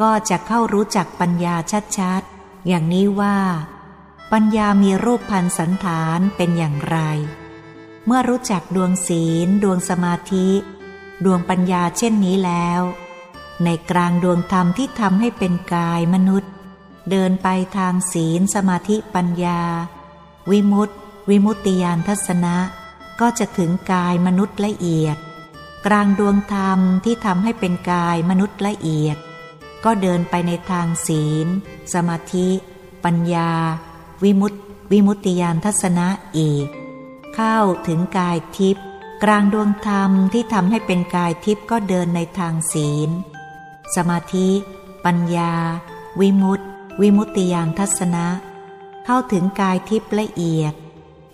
[0.01, 1.55] ก็จะเข้ารู้จักปัญญา
[1.97, 3.37] ชัดๆ อย่างนี้ว่า
[4.31, 6.99] ปัญญามีรูปพันสันฐานเป็นอย่างไร
[8.13, 10.49] มื่อรู้จักดวงศีล ดวงสมาธิ
[11.25, 12.81] ดวงปัญญาเช่นนี้แล้ว
[13.63, 16.51] ในกลางดวงธรรมที่ทำให้เป็นกายมนุษย์
[17.11, 17.47] เดินไป
[17.77, 19.61] ทางศีล สมาธิปัญญา
[20.51, 20.95] วิมุตติ
[21.29, 22.55] วิมุตติยานทัศนะ
[23.19, 25.17] ก็จะถึงกายมนุษย์ละเอียด
[25.85, 29.17] กลางดวงธรรมที่ทำให้เป็นกายมนุษย์ละเอียด
[29.83, 31.47] ก็เดินไปในทางศีล
[31.93, 32.47] สมาธิ
[33.03, 33.51] ปัญญา
[34.23, 34.59] วิมุตติ
[34.91, 36.07] วิมุตติยานทัศนะ
[36.39, 36.67] อีก
[37.35, 38.85] เข้าถึงกายทิพย์
[39.23, 43.09] กลางดวงธรรมที่ทำให้เป็นกายทิพย์ก็เดินในทางศีล
[43.95, 44.49] สมาธิ
[45.05, 45.53] ปัญญา
[46.19, 46.65] วิมุตติ
[47.01, 48.27] วิมุตติยานทัศนะ
[49.05, 50.73] เข้าถึงกายทิพย์ละเอียด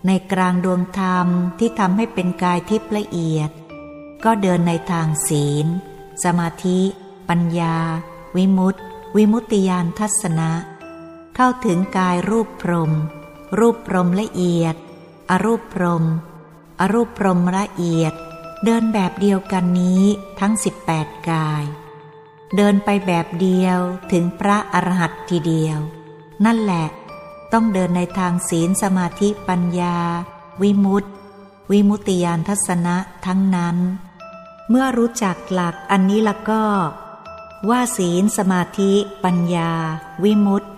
[0.08, 1.28] ในกลางดวงธรรม
[1.60, 3.52] ที่ทำให้เป็นกายทิพย์ละเอียด
[4.24, 5.66] ก็เดินในทางศีล
[6.24, 6.80] สมาธิ
[7.30, 7.78] ปัญญา
[8.38, 8.80] วิมุตติ
[9.18, 10.52] วิมุตติยานทัศนะ
[11.36, 12.92] เข้าถึงกายรูปพรม
[13.60, 14.76] รูปพรมละเอียด
[15.32, 16.06] อรูปพรม
[16.82, 18.13] อรูปพรมละเอียด
[18.66, 20.04] เดินแบบเดียวกันนี้
[20.40, 20.54] ทั้ง
[20.90, 21.63] 18 กาย
[22.56, 23.80] เดินไปแบบเดียว
[24.12, 25.80] ถึงพระอรหันต์ทีเดียว
[26.46, 26.88] นั่นแหละ
[27.54, 29.98] ต้องเดินในทางศีลสมาธิปัญญา
[30.62, 31.10] วิมุตติ
[31.72, 33.78] วิมุตติยานทัศนะทั้งนั้น
[34.70, 36.63] เมื่อรู้จักหลักอันนี้ละก็
[37.70, 38.92] ว่าศีลสมาธิ
[39.24, 39.72] ปัญญา
[40.24, 40.70] วิมุตติ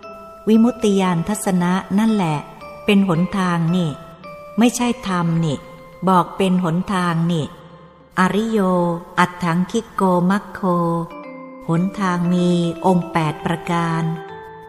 [0.48, 2.38] วิมุตติยานทัศนะนั่นแหละ
[2.86, 3.90] เป็นหนทางนี่
[4.60, 5.58] ไม่ใช่ธรรมนี่
[6.10, 7.45] บอกเป็นหนทางนี่
[8.19, 8.60] อริโย
[9.19, 10.62] อัตถังคิโกมัคโค
[11.67, 12.50] หนทางมี
[12.86, 14.04] องค์แปดประการ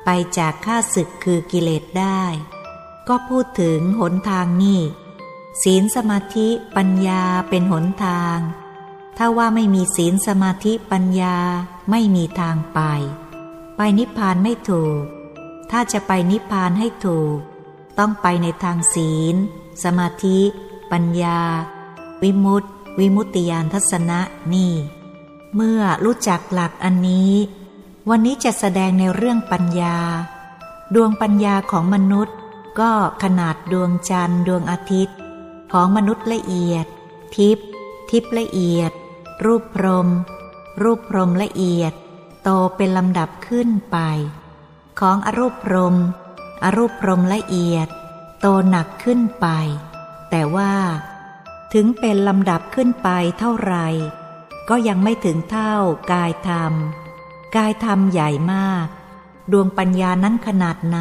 [0.04, 2.22] ไปจากข้าศึกคือกิเลสได้
[3.08, 4.80] ก็พูดถึงหนทางนี้
[5.62, 8.38] ศีลสมาธิปัญญาเป็นหนทาง
[9.16, 11.36] ถ้าว่าไม่มีศีลสมาธิปัญญา
[11.90, 12.80] ไม่มีทางไป
[13.76, 15.02] ไปนิพพานไม่ถูก
[15.70, 17.38] ถ้าจะไปนิพพานให้ถูก
[17.98, 19.36] ต้องไปในทางศีล
[19.84, 20.38] สมาธิ
[20.92, 21.40] ปัญญา
[22.22, 24.20] วิมุตติ วิมุตติยานทัศนะ
[24.52, 24.72] นี่
[25.54, 27.32] เมื่อรู้จักหลักอันนี้
[28.08, 29.96] วันนี้จะแสดงในเรื่องปัญญา
[30.94, 32.36] ดวงปัญญาของมนุษย์
[32.80, 32.90] ก็
[33.22, 35.16] ขนาดดวงจันทร์ดวงอาทิตย์
[35.72, 36.86] ของมนุษย์ละเอียด
[37.36, 37.58] ทิพ
[38.10, 38.92] ทิพละเอียด
[39.44, 40.08] รูปพรม
[40.82, 41.92] รูปพรมละเอียด
[42.42, 43.98] โตเป็นลำดับขึ้นไป
[45.00, 45.96] ของอรูปพรม
[46.64, 47.88] อรูปพรมละเอียด
[48.40, 49.46] โตหนักขึ้นไป
[50.30, 50.74] แต่ว่า
[51.72, 53.76] ถึงเป็นลำดับขึ้นไปเท่าไร
[54.68, 55.74] ก็ยังไม่ถึงเท่า
[56.12, 56.72] กายธรรม
[57.56, 58.86] กายธรรมใหญ่มาก
[59.52, 60.98] ดวงปัญญานั้นขนาดไหน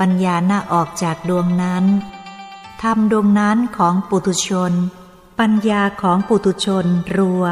[0.00, 1.84] ปัญญาหน่าออกจากดวงนั้น
[2.82, 4.72] ธรรมดวงนั้นของปุถุชน
[5.38, 7.44] ปัญญาของปุถุชนรัว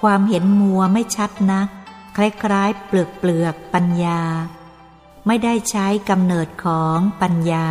[0.00, 1.68] ความเห็นมัวไม่ชัดนัก
[2.16, 4.20] คล้ายๆเปลือกเปลือกปัญญา
[5.26, 7.68] ไม่ได้ใช้กำเนิดของปัญญา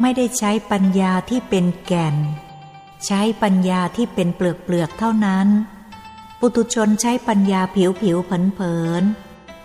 [0.00, 2.16] ไม่ได้ใช้ปัญญาที่เป็นแก่น
[3.06, 5.48] ใช้ปัญญาที่เป็นเปลือกเปลือกเท่านั้น
[6.38, 9.02] ปุตุชนใช้ปัญญาผิวผิวเผินเผิน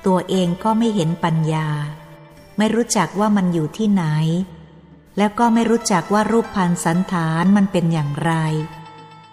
[0.05, 1.67] ตัวเองก็ไม่เห็นปัญญา
[2.57, 4.03] ไม่รู้จักว่ามันอยู่ที่ไหน
[5.17, 8.33] แล้วก็ไม่รู้จักว่ารูปพันสันฐานมันเป็นอย่างไร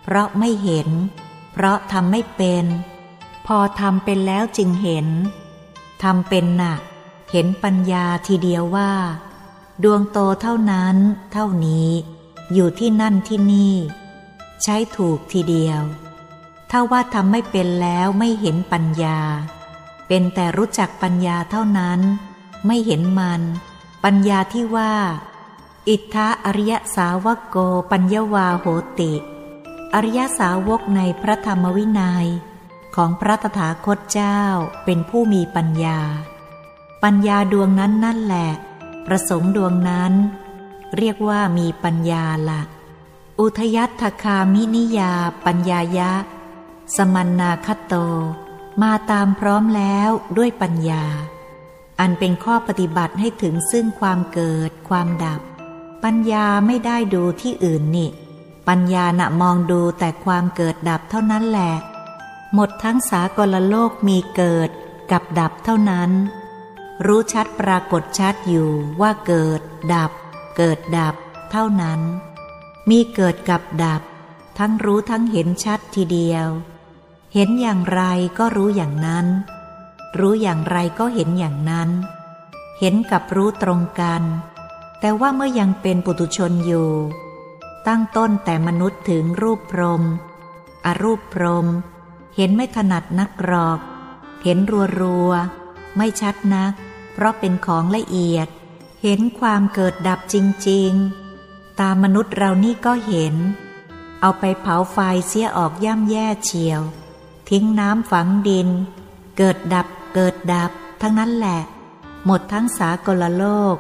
[0.03, 0.89] เพราะไม่เห็น
[1.53, 2.65] เพราะทำไม่เป็น
[3.47, 5.07] พอทำเป็นแล้วจึงเห็น
[6.03, 6.81] ทำเป็นหนัก
[7.35, 8.93] เห็นปัญญาทีเดียวว่า
[9.85, 10.97] ดวงโตเท่านั้น
[11.33, 11.91] เท่านี้
[12.53, 13.75] อยู่ที่นั่นที่นี่
[14.63, 15.83] ใช้ถูกทีเดียว
[16.71, 19.19] ถ้าว่าทำไม่เป็นแล้วไม่เห็นปัญญา
[20.09, 22.01] เป็นแต่รู้จักปัญญาเท่านั้น
[22.67, 23.43] ไม่เห็นมัน
[24.05, 24.95] ปัญญาที่ว่า
[25.89, 27.57] อิทธาอริยสาวกโก
[27.91, 28.67] ปัญญวาโห
[29.01, 29.13] ติ
[29.95, 32.27] อริยสาวกในพระธรรมวินัย
[32.97, 34.41] ของพระตถาคตเจ้า
[34.85, 36.01] เป็นผู้มีปัญญา
[37.05, 38.49] ปัญญาดวงนั้นนั่นแหละ
[39.07, 40.13] ประสงค์ดวงนั้น
[40.97, 42.63] เรียกว่ามีปัญญาละ
[43.41, 45.13] อุทยัตถคามินิยา
[45.45, 46.13] ปัญญายะ
[46.97, 47.95] สมันนาคโต
[48.83, 51.05] มาตามพร้อมแล้วด้วยปัญญา
[52.01, 55.41] อันเป็นข้อปฏิบัติให้ถึงซึ่งความเกิดความดับ
[56.05, 58.11] ปัญญาไม่ได้ดูที่อื่นนี่
[58.69, 61.73] ปัญญาณะมองดูแต่ความเกิดดับเท่านั้นแหละ
[62.55, 64.71] หมดทั้งสากลโลกมีเกิด
[65.11, 66.11] กับดับเท่านั้น
[67.07, 69.61] รู้ชัดปรากฏชัดอยู่ว่าเกิด
[69.95, 70.13] ดับ
[70.57, 71.15] เกิดดับ
[71.51, 72.01] เท่านั้น
[72.91, 74.03] มีเกิดกับดับ
[74.59, 76.49] ทั้งรู้ทั้งเห็นชัดทีเดียว
[77.35, 78.03] เห็นอย่างไร
[78.39, 79.27] ก็รู้อย่างนั้น
[80.19, 81.91] รู้อย่างไรก็เห็นอย่างนั้น
[82.79, 84.23] เห็นกับรู้ตรงกัน
[85.01, 86.91] แต่ว่าเมื่อยังเป็นปุถุชนอยู่
[87.87, 90.03] ตั้งต้นแต่มนุษย์ถึงรูปพรม
[90.87, 91.67] อรูปพรม
[92.37, 93.79] เห็นไม่ถนัดนักกรอก
[94.45, 95.33] เห็นรัวรัว
[95.97, 96.73] ไม่ชัดนัก
[97.13, 98.49] เพราะเป็นของละเอียด
[99.03, 100.37] เห็นความเกิดดับจ
[100.69, 100.91] ริง
[101.37, 103.35] ๆ ตามมนุษย์เรานี่ก็เห็น
[104.21, 104.99] เอาไปเผาไฟ
[105.29, 106.81] เสียออกย่ำแย่เฉียว
[107.49, 108.69] ทิ้งน้ำฝังดิน
[109.37, 110.71] เกิดดับเกิดดับ
[111.01, 111.61] ทั้งนั้นแหละ
[112.27, 113.45] หมดทั้งสากลโล
[113.75, 113.77] ก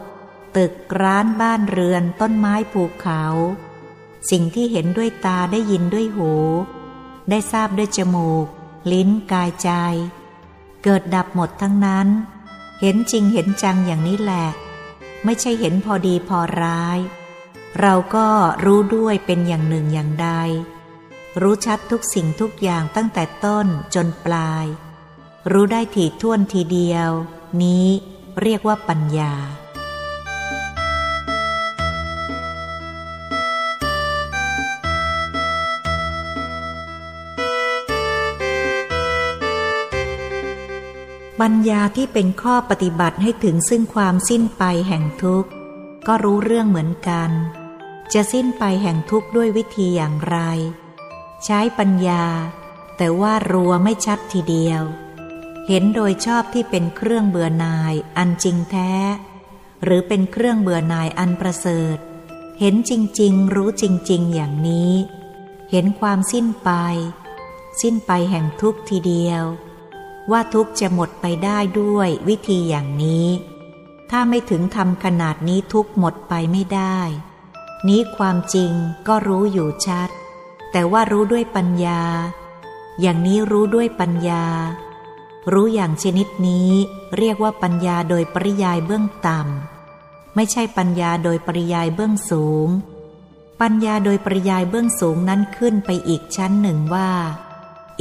[0.57, 3.23] ตึกร้านบ้านเรือนต้นไม้ภูเขา
[4.31, 6.33] สิ่งที่เห็นด้วยตาได้ยินด้วยหู
[7.31, 8.47] ได้ทราบด้วยจมูก
[8.93, 9.71] ลิ้นกายใจ
[10.85, 12.09] เกิดดับหมดทั้งนั้น
[12.85, 14.47] เห็นจริงเห็นจังอย่างนี้แหละ
[15.25, 16.99] ไม่ใช่เห็นพอดีพอร้าย
[17.81, 18.29] เราก็
[18.65, 20.29] รู้ด้วยเป็นอย่างหนึ่งอย่างใด
[21.41, 24.67] รู้ชัดทุกสิ่งทุกอย่างตั้งแต่ต้นจนปลาย
[25.53, 27.11] รู้ได้ถี่ถ้วนทีเดียว
[27.63, 27.87] นี้
[28.43, 29.35] เรียกว่าปัญญา
[41.47, 45.51] ปัญญาที่เป็นข้อปฏิบัติให้ถึงซึ่งความสิ้นไปแห่งทุกข์
[46.07, 47.31] ก็รู้เรื่องเหมือนกัน
[48.13, 50.39] จะสิ้นไปแห่งทุกข์ด้วยวิธีอย่างไร
[51.45, 52.25] ใช้ปัญญา
[52.97, 54.83] แต่ว่ารัวไม่ชัดทีเดียว
[55.69, 58.93] เห็นโดยชอบที่เป็นเครื่องเบื่อหน่ายอันจริงแท้
[59.85, 61.97] หรือเป็นเครื่องเบื่อหน่ายอันประเสริฐ
[62.61, 64.93] เห็นจริงๆ รู้จริง ๆ อย่างนี้
[65.71, 66.71] เห็นความสิ้นไป
[67.81, 69.45] สิ้นไปแห่งทุกข์ทีเดียว
[70.31, 73.29] ว่าทุกจะหมดไปได้ด้วยวิธีอย่างนี้
[74.11, 76.99] ถ้าไม่ถึงทำขนาดนี้ทุกหมดไปไม่ได้
[77.89, 78.73] นี้ความจริง
[79.09, 80.09] ก็รู้อยู่ชัด
[80.73, 82.03] แต่ว่ารู้ด้วยปัญญา
[83.01, 84.45] อย่างนี้รู้ด้วยปัญญา
[85.53, 86.71] รู้อย่างชนิดนี้
[87.19, 92.69] เรียกว่าปัญญาโดยปริยายเบื้องต่ำ ไม่ใช่ปัญญาโดยปริยายเบื้องสูง
[93.61, 97.11] ปัญญาโดยปริยายเบื้องสูงนั้นขึ้นไปอีกชั้นหนึ่งว่า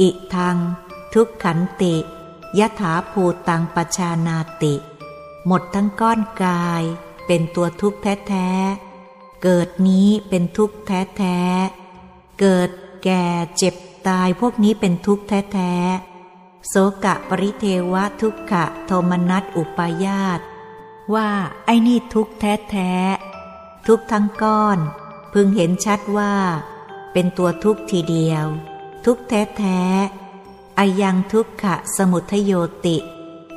[0.00, 0.56] อิทัง
[1.14, 1.96] ทุกขันติ
[2.58, 4.74] ยถาภูตังปชานาติ
[5.46, 6.82] หมดทั้งก้อนกาย
[7.26, 12.70] เป็นตัวทุกข์แท้ๆ เกิดนี้เป็นทุกข์แท้ๆ เกิด
[13.04, 13.24] แก่
[13.56, 13.74] เจ็บ
[14.08, 20.40] ตายพวกนี้เป็นทุกข์แท้ๆ โสกะปริเทวะทุกขะโทมนัสอุปายาต
[21.14, 21.30] ว่า
[21.64, 24.78] ไอ้นี่ทุกข์แท้ๆ ทุกทั้งก้อน
[25.32, 26.34] พึงเห็นชัดว่า
[27.12, 28.46] เป็นตัวทุกข์ทีเดียว
[29.04, 30.21] ทุกขแท้ๆ
[30.78, 32.52] อายังทุกขะสมุทโย
[32.86, 32.96] ติ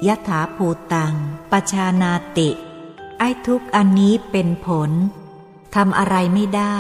[0.08, 1.14] ยถาภูตัง
[1.52, 2.50] ปชานาติ
[3.20, 4.92] ไอ้ทุกอันนี้เป็นผล
[5.76, 6.80] ทำอะไรไม่ได้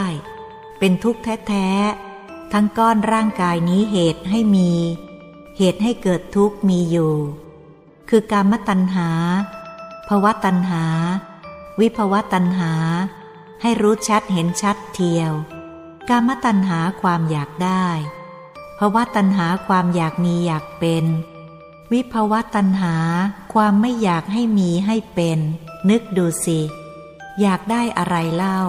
[0.80, 4.72] เป็นทุกข์แท้ๆ ทั้งก้อนร่างกายนี้เหตุให้มี
[5.58, 7.14] เหตุให้เกิดทุกข์มีอยู่
[8.10, 9.10] คือการมตัณหา
[10.08, 10.86] ภวะตัณหา
[11.80, 12.74] วิภวะตัณหา
[13.62, 15.32] ให้รู้ชัดเห็นชัดเทียว
[16.10, 17.88] การมตัณหาความอยากได้
[18.80, 21.06] ภาวะตัณหาความอยากมีอยากเป็น
[21.92, 22.96] วิภาวะตัณหา
[23.54, 25.40] ความไม่อยากให้มีให้เป็น
[25.90, 26.60] นึกดูสิ
[27.42, 28.60] อยากได้อะไรเล่า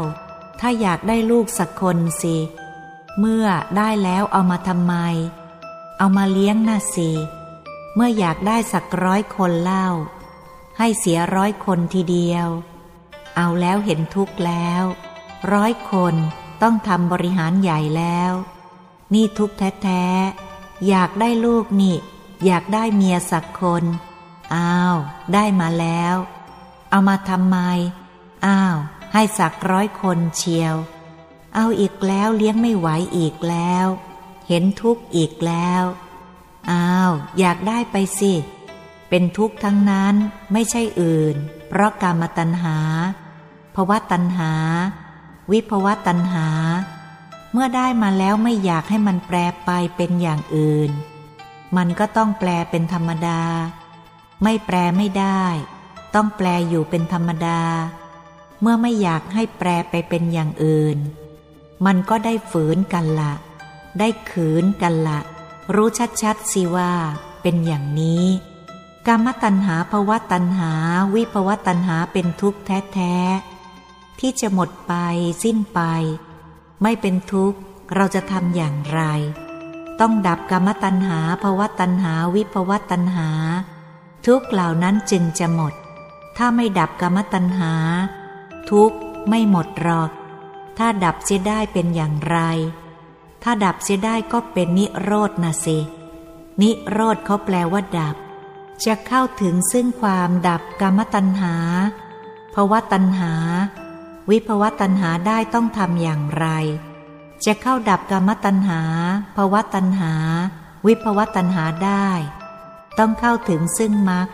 [0.61, 2.37] ถ้าอยากได้ลูกสักคนสิ
[3.19, 4.95] เมื่อได้แล้วเอามาทำไม
[5.99, 7.11] เอามาเลี้ยงน่ะสิ
[7.95, 9.89] เมื่ออยากได้สักร้อยคนเล่า
[10.79, 12.49] ให้เสียร้อยคนทีเดียว
[13.37, 14.83] เอาแล้วเห็นทุกข์แล้ว
[15.53, 16.15] ร้อยคน
[16.63, 18.33] ต้องทำบริหารใหญ่แล้ว
[19.15, 21.97] นี่ทุกแท้ๆ อยากได้ลูกนี่
[22.45, 23.85] อยากได้เมียสักคน
[24.55, 24.97] อ้าว
[25.35, 26.17] ได้มาแล้ว
[26.91, 27.59] เอามาทำไม
[28.47, 28.77] อ้าว
[29.13, 30.75] ให้สักร้อยคนเชียว
[31.55, 33.87] เอาอีกแล้วเลี้ยงไม่ไหวอีกแล้ว
[34.49, 35.83] เห็นทุกข์อีกแล้ว
[36.71, 38.33] อ้าว อยากได้ไปสิ
[39.09, 40.15] เป็นทุกข์ทั้งนั้น
[40.53, 41.37] ไม่ใช่อื่น
[41.69, 42.77] เพราะกรรมตัณหา
[43.75, 44.53] ภวะตัณหา
[45.51, 46.49] วิภวะตัณหา
[47.59, 50.91] เมื่อได้มาแล้วไม่อยากให้มันแปลไปเป็นอย่างอื่น
[51.77, 53.43] มันก็ต้องแปลเป็นธรรมดา
[54.43, 55.43] ไม่แปลไม่ได้
[56.15, 57.61] ต้องแปลอยู่เป็นธรรมดา
[58.61, 60.99] เมื่อไม่อยากให้แปลไปเป็นอย่างอื่น
[61.87, 63.35] มันก็ได้ฝืนกันละ
[63.99, 65.21] ได้ขืนกันละ
[65.75, 65.89] รู้
[66.23, 66.93] ชัดๆสิว่า
[67.43, 68.25] เป็นอย่างนี้
[69.07, 70.73] กรรมตัณหาภวะตัณหา
[71.15, 73.17] วิภวะตัณหาเป็นทุกข์แท้
[73.71, 74.95] ๆ ที่จะหมดไป
[75.43, 75.81] สิ้นไป
[76.83, 77.59] ไม่เป็นทุกข์
[77.95, 79.03] เราจะทำอย่างไร
[80.01, 83.29] ต้องดับกรรมตัณหาภวตัณหาวิภวตัณหา
[84.27, 85.73] ทุกเหล่านั้นจึงจะหมด
[86.37, 87.73] ถ้าไม่ดับกรรมตัณหา
[88.71, 88.93] ทุก
[89.29, 90.11] ไม่หมดหรอก
[90.79, 92.39] ถ้าดับเสียได้เป็นอย่างไร
[93.43, 95.79] ถ้าดับเสียได้ก็เป็นนิโรธนะสิ
[96.61, 98.17] นิโรธเขาแปลว่าดับ
[98.85, 101.55] จะเข้าถึงซึ่งความดับกรรมตัณหา
[102.55, 103.33] ภวะตัณหา
[104.31, 106.47] วิภวตัณหาได้ต้องทำอย่างไร
[107.45, 108.83] จะเข้าดับกรรมตัณหา
[109.37, 110.13] ภวะตัณหา
[110.87, 112.09] วิภวตัณหาได้
[112.99, 114.29] ต้องเข้าถึงซึ่งมรรค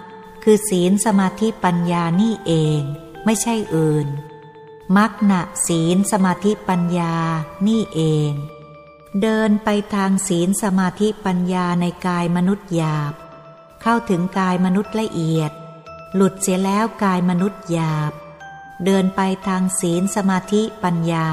[0.45, 2.81] คือศีลสมาธิปัญญานี่เอง
[3.25, 4.07] ไม่ใช่อื่น
[4.97, 7.15] มักนะศีลสมาธิปัญญา
[7.67, 8.33] นี่เอง
[9.23, 13.15] เดินไปทางศีลสมาธิปัญญาในกายมนุษย์หยาบ
[13.83, 15.53] เข้าถึงกายมนุษย์ละเอียด
[16.15, 18.13] หลุดเสียแล้วกายมนุษย์หยาบ
[18.85, 21.29] เดินไปทางศีลสมาธิปัญญา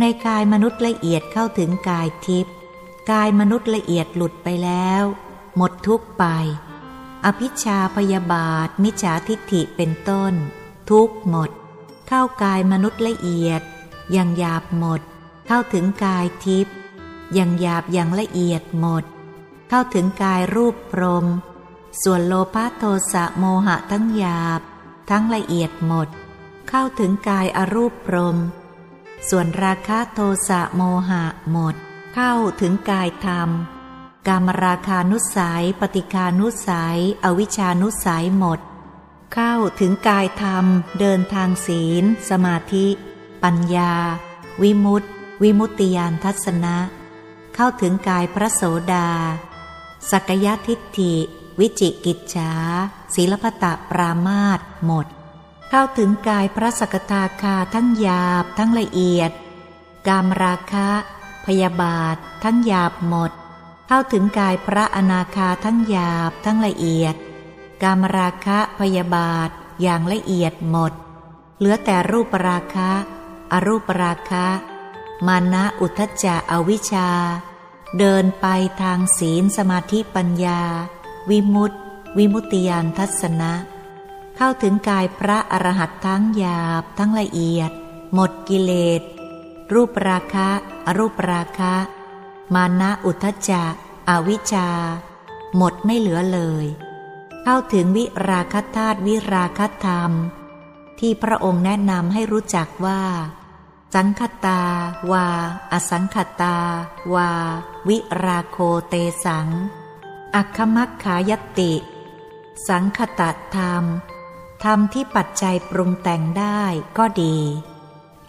[0.00, 2.54] ในกายมนุษย์ละเอียดเข้าถึงกายทิพย์
[3.10, 5.02] กายมนุษย์ละเอียดหลุดไปแล้ว
[5.56, 6.24] หมดทุกไป
[7.24, 10.34] อภิชาพยาบาท มิจฉาทิฏฐิเป็นต้น
[10.90, 11.50] ทุกหมด
[12.08, 13.62] เข้ากายมนุษย์ละเอียด
[14.12, 15.00] อย่างหยาบหมด
[15.46, 16.74] เข้าถึงกายทิพย์
[17.34, 19.04] อย่างหยาบอย่างละเอียดหมด
[19.68, 21.26] เข้าถึงกายรูปพรม
[22.02, 24.60] ส่วนโลภะโทสะโมหะทั้งหยาบ
[25.10, 26.08] ทั้งละเอียดหมด
[26.68, 28.38] เข้าถึงกายอรูปพรม
[29.28, 31.74] ส่วนราคะโทสะโมหะหมด
[32.14, 33.48] เข้าถึงกายธรรม
[34.28, 38.60] กามราคานุสัย ปฏิคานุสัย อวิชานุสัยหมด
[39.34, 40.64] เข้าถึงกายธรรม
[41.00, 42.86] เดินทางศีล สมาธิ
[43.42, 43.94] ปัญญา
[44.62, 45.08] วิมุตติ
[45.42, 46.76] วิมุตติยานทัศนะ
[47.54, 48.62] เข้าถึงกายพระโส
[48.92, 49.08] ดา
[50.10, 51.14] สักยทิฏฐิ
[51.60, 52.52] วิจิกิจฉา
[53.14, 55.06] ศีลพตะปรามาตหมด
[55.76, 59.30] เข้าถึงกายพระสกทาคาทั้งหยาบทั้งละเอียด
[60.08, 60.88] กามราคะ
[61.46, 63.32] พยาบาท ทั้งหยาบหมด
[63.88, 67.14] เข้าถึงกายพระอนาคาทั้งหยาบทั้งละเอียด
[67.82, 69.50] กามราคะพยาบาท
[69.82, 70.92] อย่างละเอียดหมด
[71.58, 72.90] เหลือแต่รูปราคะ
[73.52, 74.46] อรูปราคะ
[75.26, 77.10] มานะอุทจจะอวิชชา
[77.98, 78.46] เดินไป
[78.82, 80.60] ทางศีลสมาธิปัญญา
[81.30, 81.76] วิมุตติ
[82.18, 83.52] วิมุตติยานทัศนะ
[84.36, 87.70] เข้าถึงกายพระอรหัตทั้งหยาบทั้งละเอียด
[88.14, 89.02] หมดกิเลส
[89.72, 90.48] รูปราคะ
[90.86, 91.74] อรูปราคะ
[92.54, 93.64] มานะอุทจจะ
[94.08, 94.68] อวิชชา
[95.56, 96.66] หมดไม่เหลือเลย
[97.42, 100.10] เข้าถึงวิราคธาตุวิราคธรรม
[101.00, 103.02] ที่พระองค์แนะนำให้รู้จักว่า
[103.94, 104.62] สังคตา
[105.10, 105.26] วา
[105.72, 106.56] อสังคตา
[107.14, 107.30] วา
[107.88, 108.58] วิราโค
[108.88, 109.48] เตสัง
[110.34, 111.72] อัคมัคขายติ
[112.68, 113.22] สังคต
[113.56, 113.84] ธรรม
[114.64, 116.62] ธรรมที่ปัจจัยปรุงแต่งได้
[116.98, 117.36] ก็ดี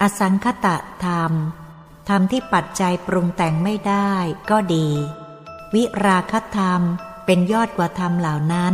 [0.01, 0.67] อสังคต
[1.05, 1.31] ธรรม
[2.09, 4.11] ธรรมที่ปัจจัยปรุงแต่งไม่ได้
[4.49, 4.87] ก็ดี
[5.73, 6.81] วิราคธรรม
[7.25, 8.73] เป็นยอดกว่าธรรมเหล่านั้น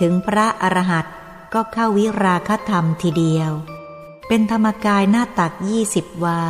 [0.00, 1.14] ถึงพระอรหันต์
[1.54, 3.50] ก็เข้าวิราคธรรมทีเดียว
[4.28, 6.42] เป็นธรรมกายหน้าตักยี่สิบวา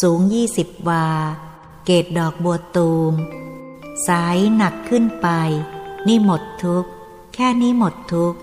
[0.00, 1.06] สูงยี่สิบวา
[1.84, 3.12] เกตดอกบัวตูม
[4.06, 5.28] สายหนักขึ้นไป
[6.06, 6.90] นี่หมดทุกข์
[7.34, 8.38] แค่นี้หมดทุกข์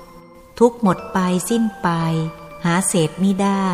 [0.59, 1.89] ทุกหมดไปสิ้นไป
[2.65, 3.67] หาเศษไม่ได้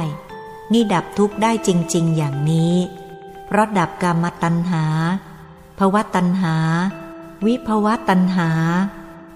[0.72, 2.76] นี่ดับทุกได้จริง ๆ อย่างนี้
[3.46, 4.86] เพราะดับกรรมตัณหา
[5.78, 6.56] ภวะตัณหา
[7.46, 8.50] วิภวะตัณหา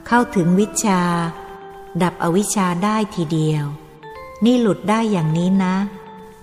[0.08, 1.02] เข้าถึงวิชา
[2.04, 3.66] ดับอวิชาได้ทีเดียว
[4.46, 5.76] นี่หลุดได้อย่างนี้นะ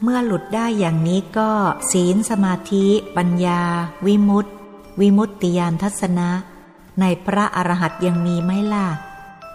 [0.02, 1.50] เมื่อหลุดได้อย่างนี้ก็
[1.90, 2.86] ศีลสมาธิ
[3.16, 3.62] ปัญญา
[4.06, 4.50] วิมุตติ
[5.00, 6.30] วิมุตติยานทัศนะ
[7.00, 8.88] ในพระอรหันต์ยังมีไหมล่ะ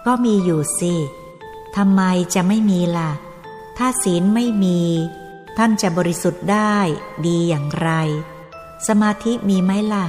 [0.06, 0.94] ก็มีอยู่สิ
[1.76, 2.02] ทำไม
[2.34, 3.10] จะไม่มีล่ะ
[3.78, 4.80] ถ้าศีลไม่มี
[5.56, 6.76] ท่านจะบริสุทธิ์ได้
[7.26, 7.90] ดีอย่างไร
[8.88, 10.06] สมาธิมีไหมล่ะ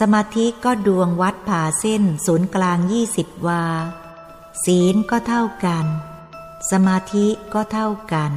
[0.00, 3.64] สมาธิก็ดวงวัดผ่าเส้นศูนย์กลางยี่สิบวา
[4.64, 5.86] ศีลก็เท่ากัน
[6.70, 8.32] สมาธิก็เท่ากัน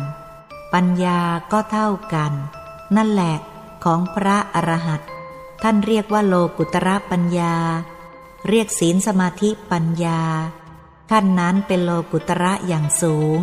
[0.74, 1.20] ปัญญา
[1.52, 2.34] ก็เท่ากัน
[2.96, 3.36] นั่นแหละ
[3.84, 5.10] ของพระอรหันต์
[5.64, 7.56] ท่านเรียกว่าโลกุตระปัญญา
[8.48, 10.22] เรียกศีลสมาธิปัญญา
[11.16, 13.40] ขั้นนั้นเป็นโลกุตระอย่างสูง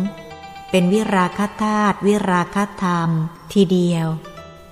[0.69, 3.09] เป็นวิราคธาตุวิราคธรรม
[3.53, 4.07] ทีเดียว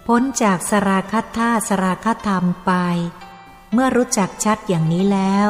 [0.08, 2.72] พ้นจากสราคธาตุสราคธรรมไป
[3.74, 5.47] เมื่อรู้จักชัดอย่างนี้แล้ว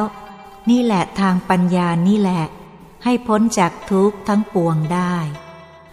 [0.70, 2.44] นี่แหละทางปัญญานี่แหละ
[3.04, 5.16] ให้พ้นจากทุกข์ทั้งปวงได้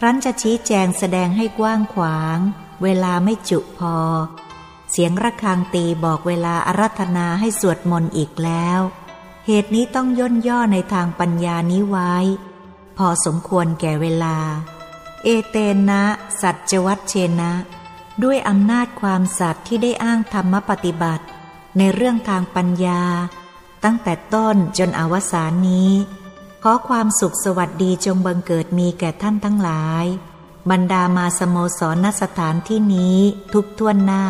[0.03, 2.37] รั้นจะชี้แจงแสดงให้กว้างขวาง
[2.83, 3.97] เวลาไม่จุพอ
[4.91, 8.81] เสียงระฆังตีบอกเวลาอารัธนาให้สวดมนต์อีกแล้ว
[9.49, 12.13] เหตุนี้ต้องย่นย่อในทางปัญญานี้ไว้
[12.97, 14.37] พอสมควรแก่เวลา
[15.23, 15.55] เอเต
[15.89, 16.03] นะ
[16.41, 17.51] สัจวัตเชนะ
[18.23, 21.25] ด้วยอำนาจความสัตย์ที่ได้อ้างธรรมปฏิบัติ
[21.77, 23.03] ในเรื่องทางปัญญา
[23.83, 25.91] ตั้งแต่ต้นจนอวสานนี้
[26.63, 30.05] ขอความสุขสวัสดีจงบังเกิดมีแก่ท่านทั้งหลาย
[30.69, 33.19] บรรดามาสโมสรณสถานที่นี้
[33.53, 34.25] ทุกท่วนหน้า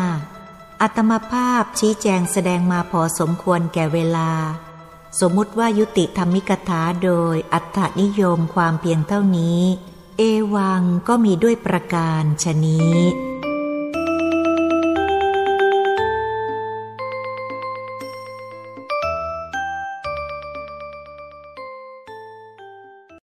[0.80, 4.30] อัตมภาพชี้แจงแสดงมาพอสมควรแก่เวลา
[5.20, 9.60] สมมุติว่ายุติธรรมิกถาโดยอัตถนิยมความเพียงเท่านี้
[10.18, 10.22] เอ
[10.54, 12.94] วังก็มีด้วยประการชนี้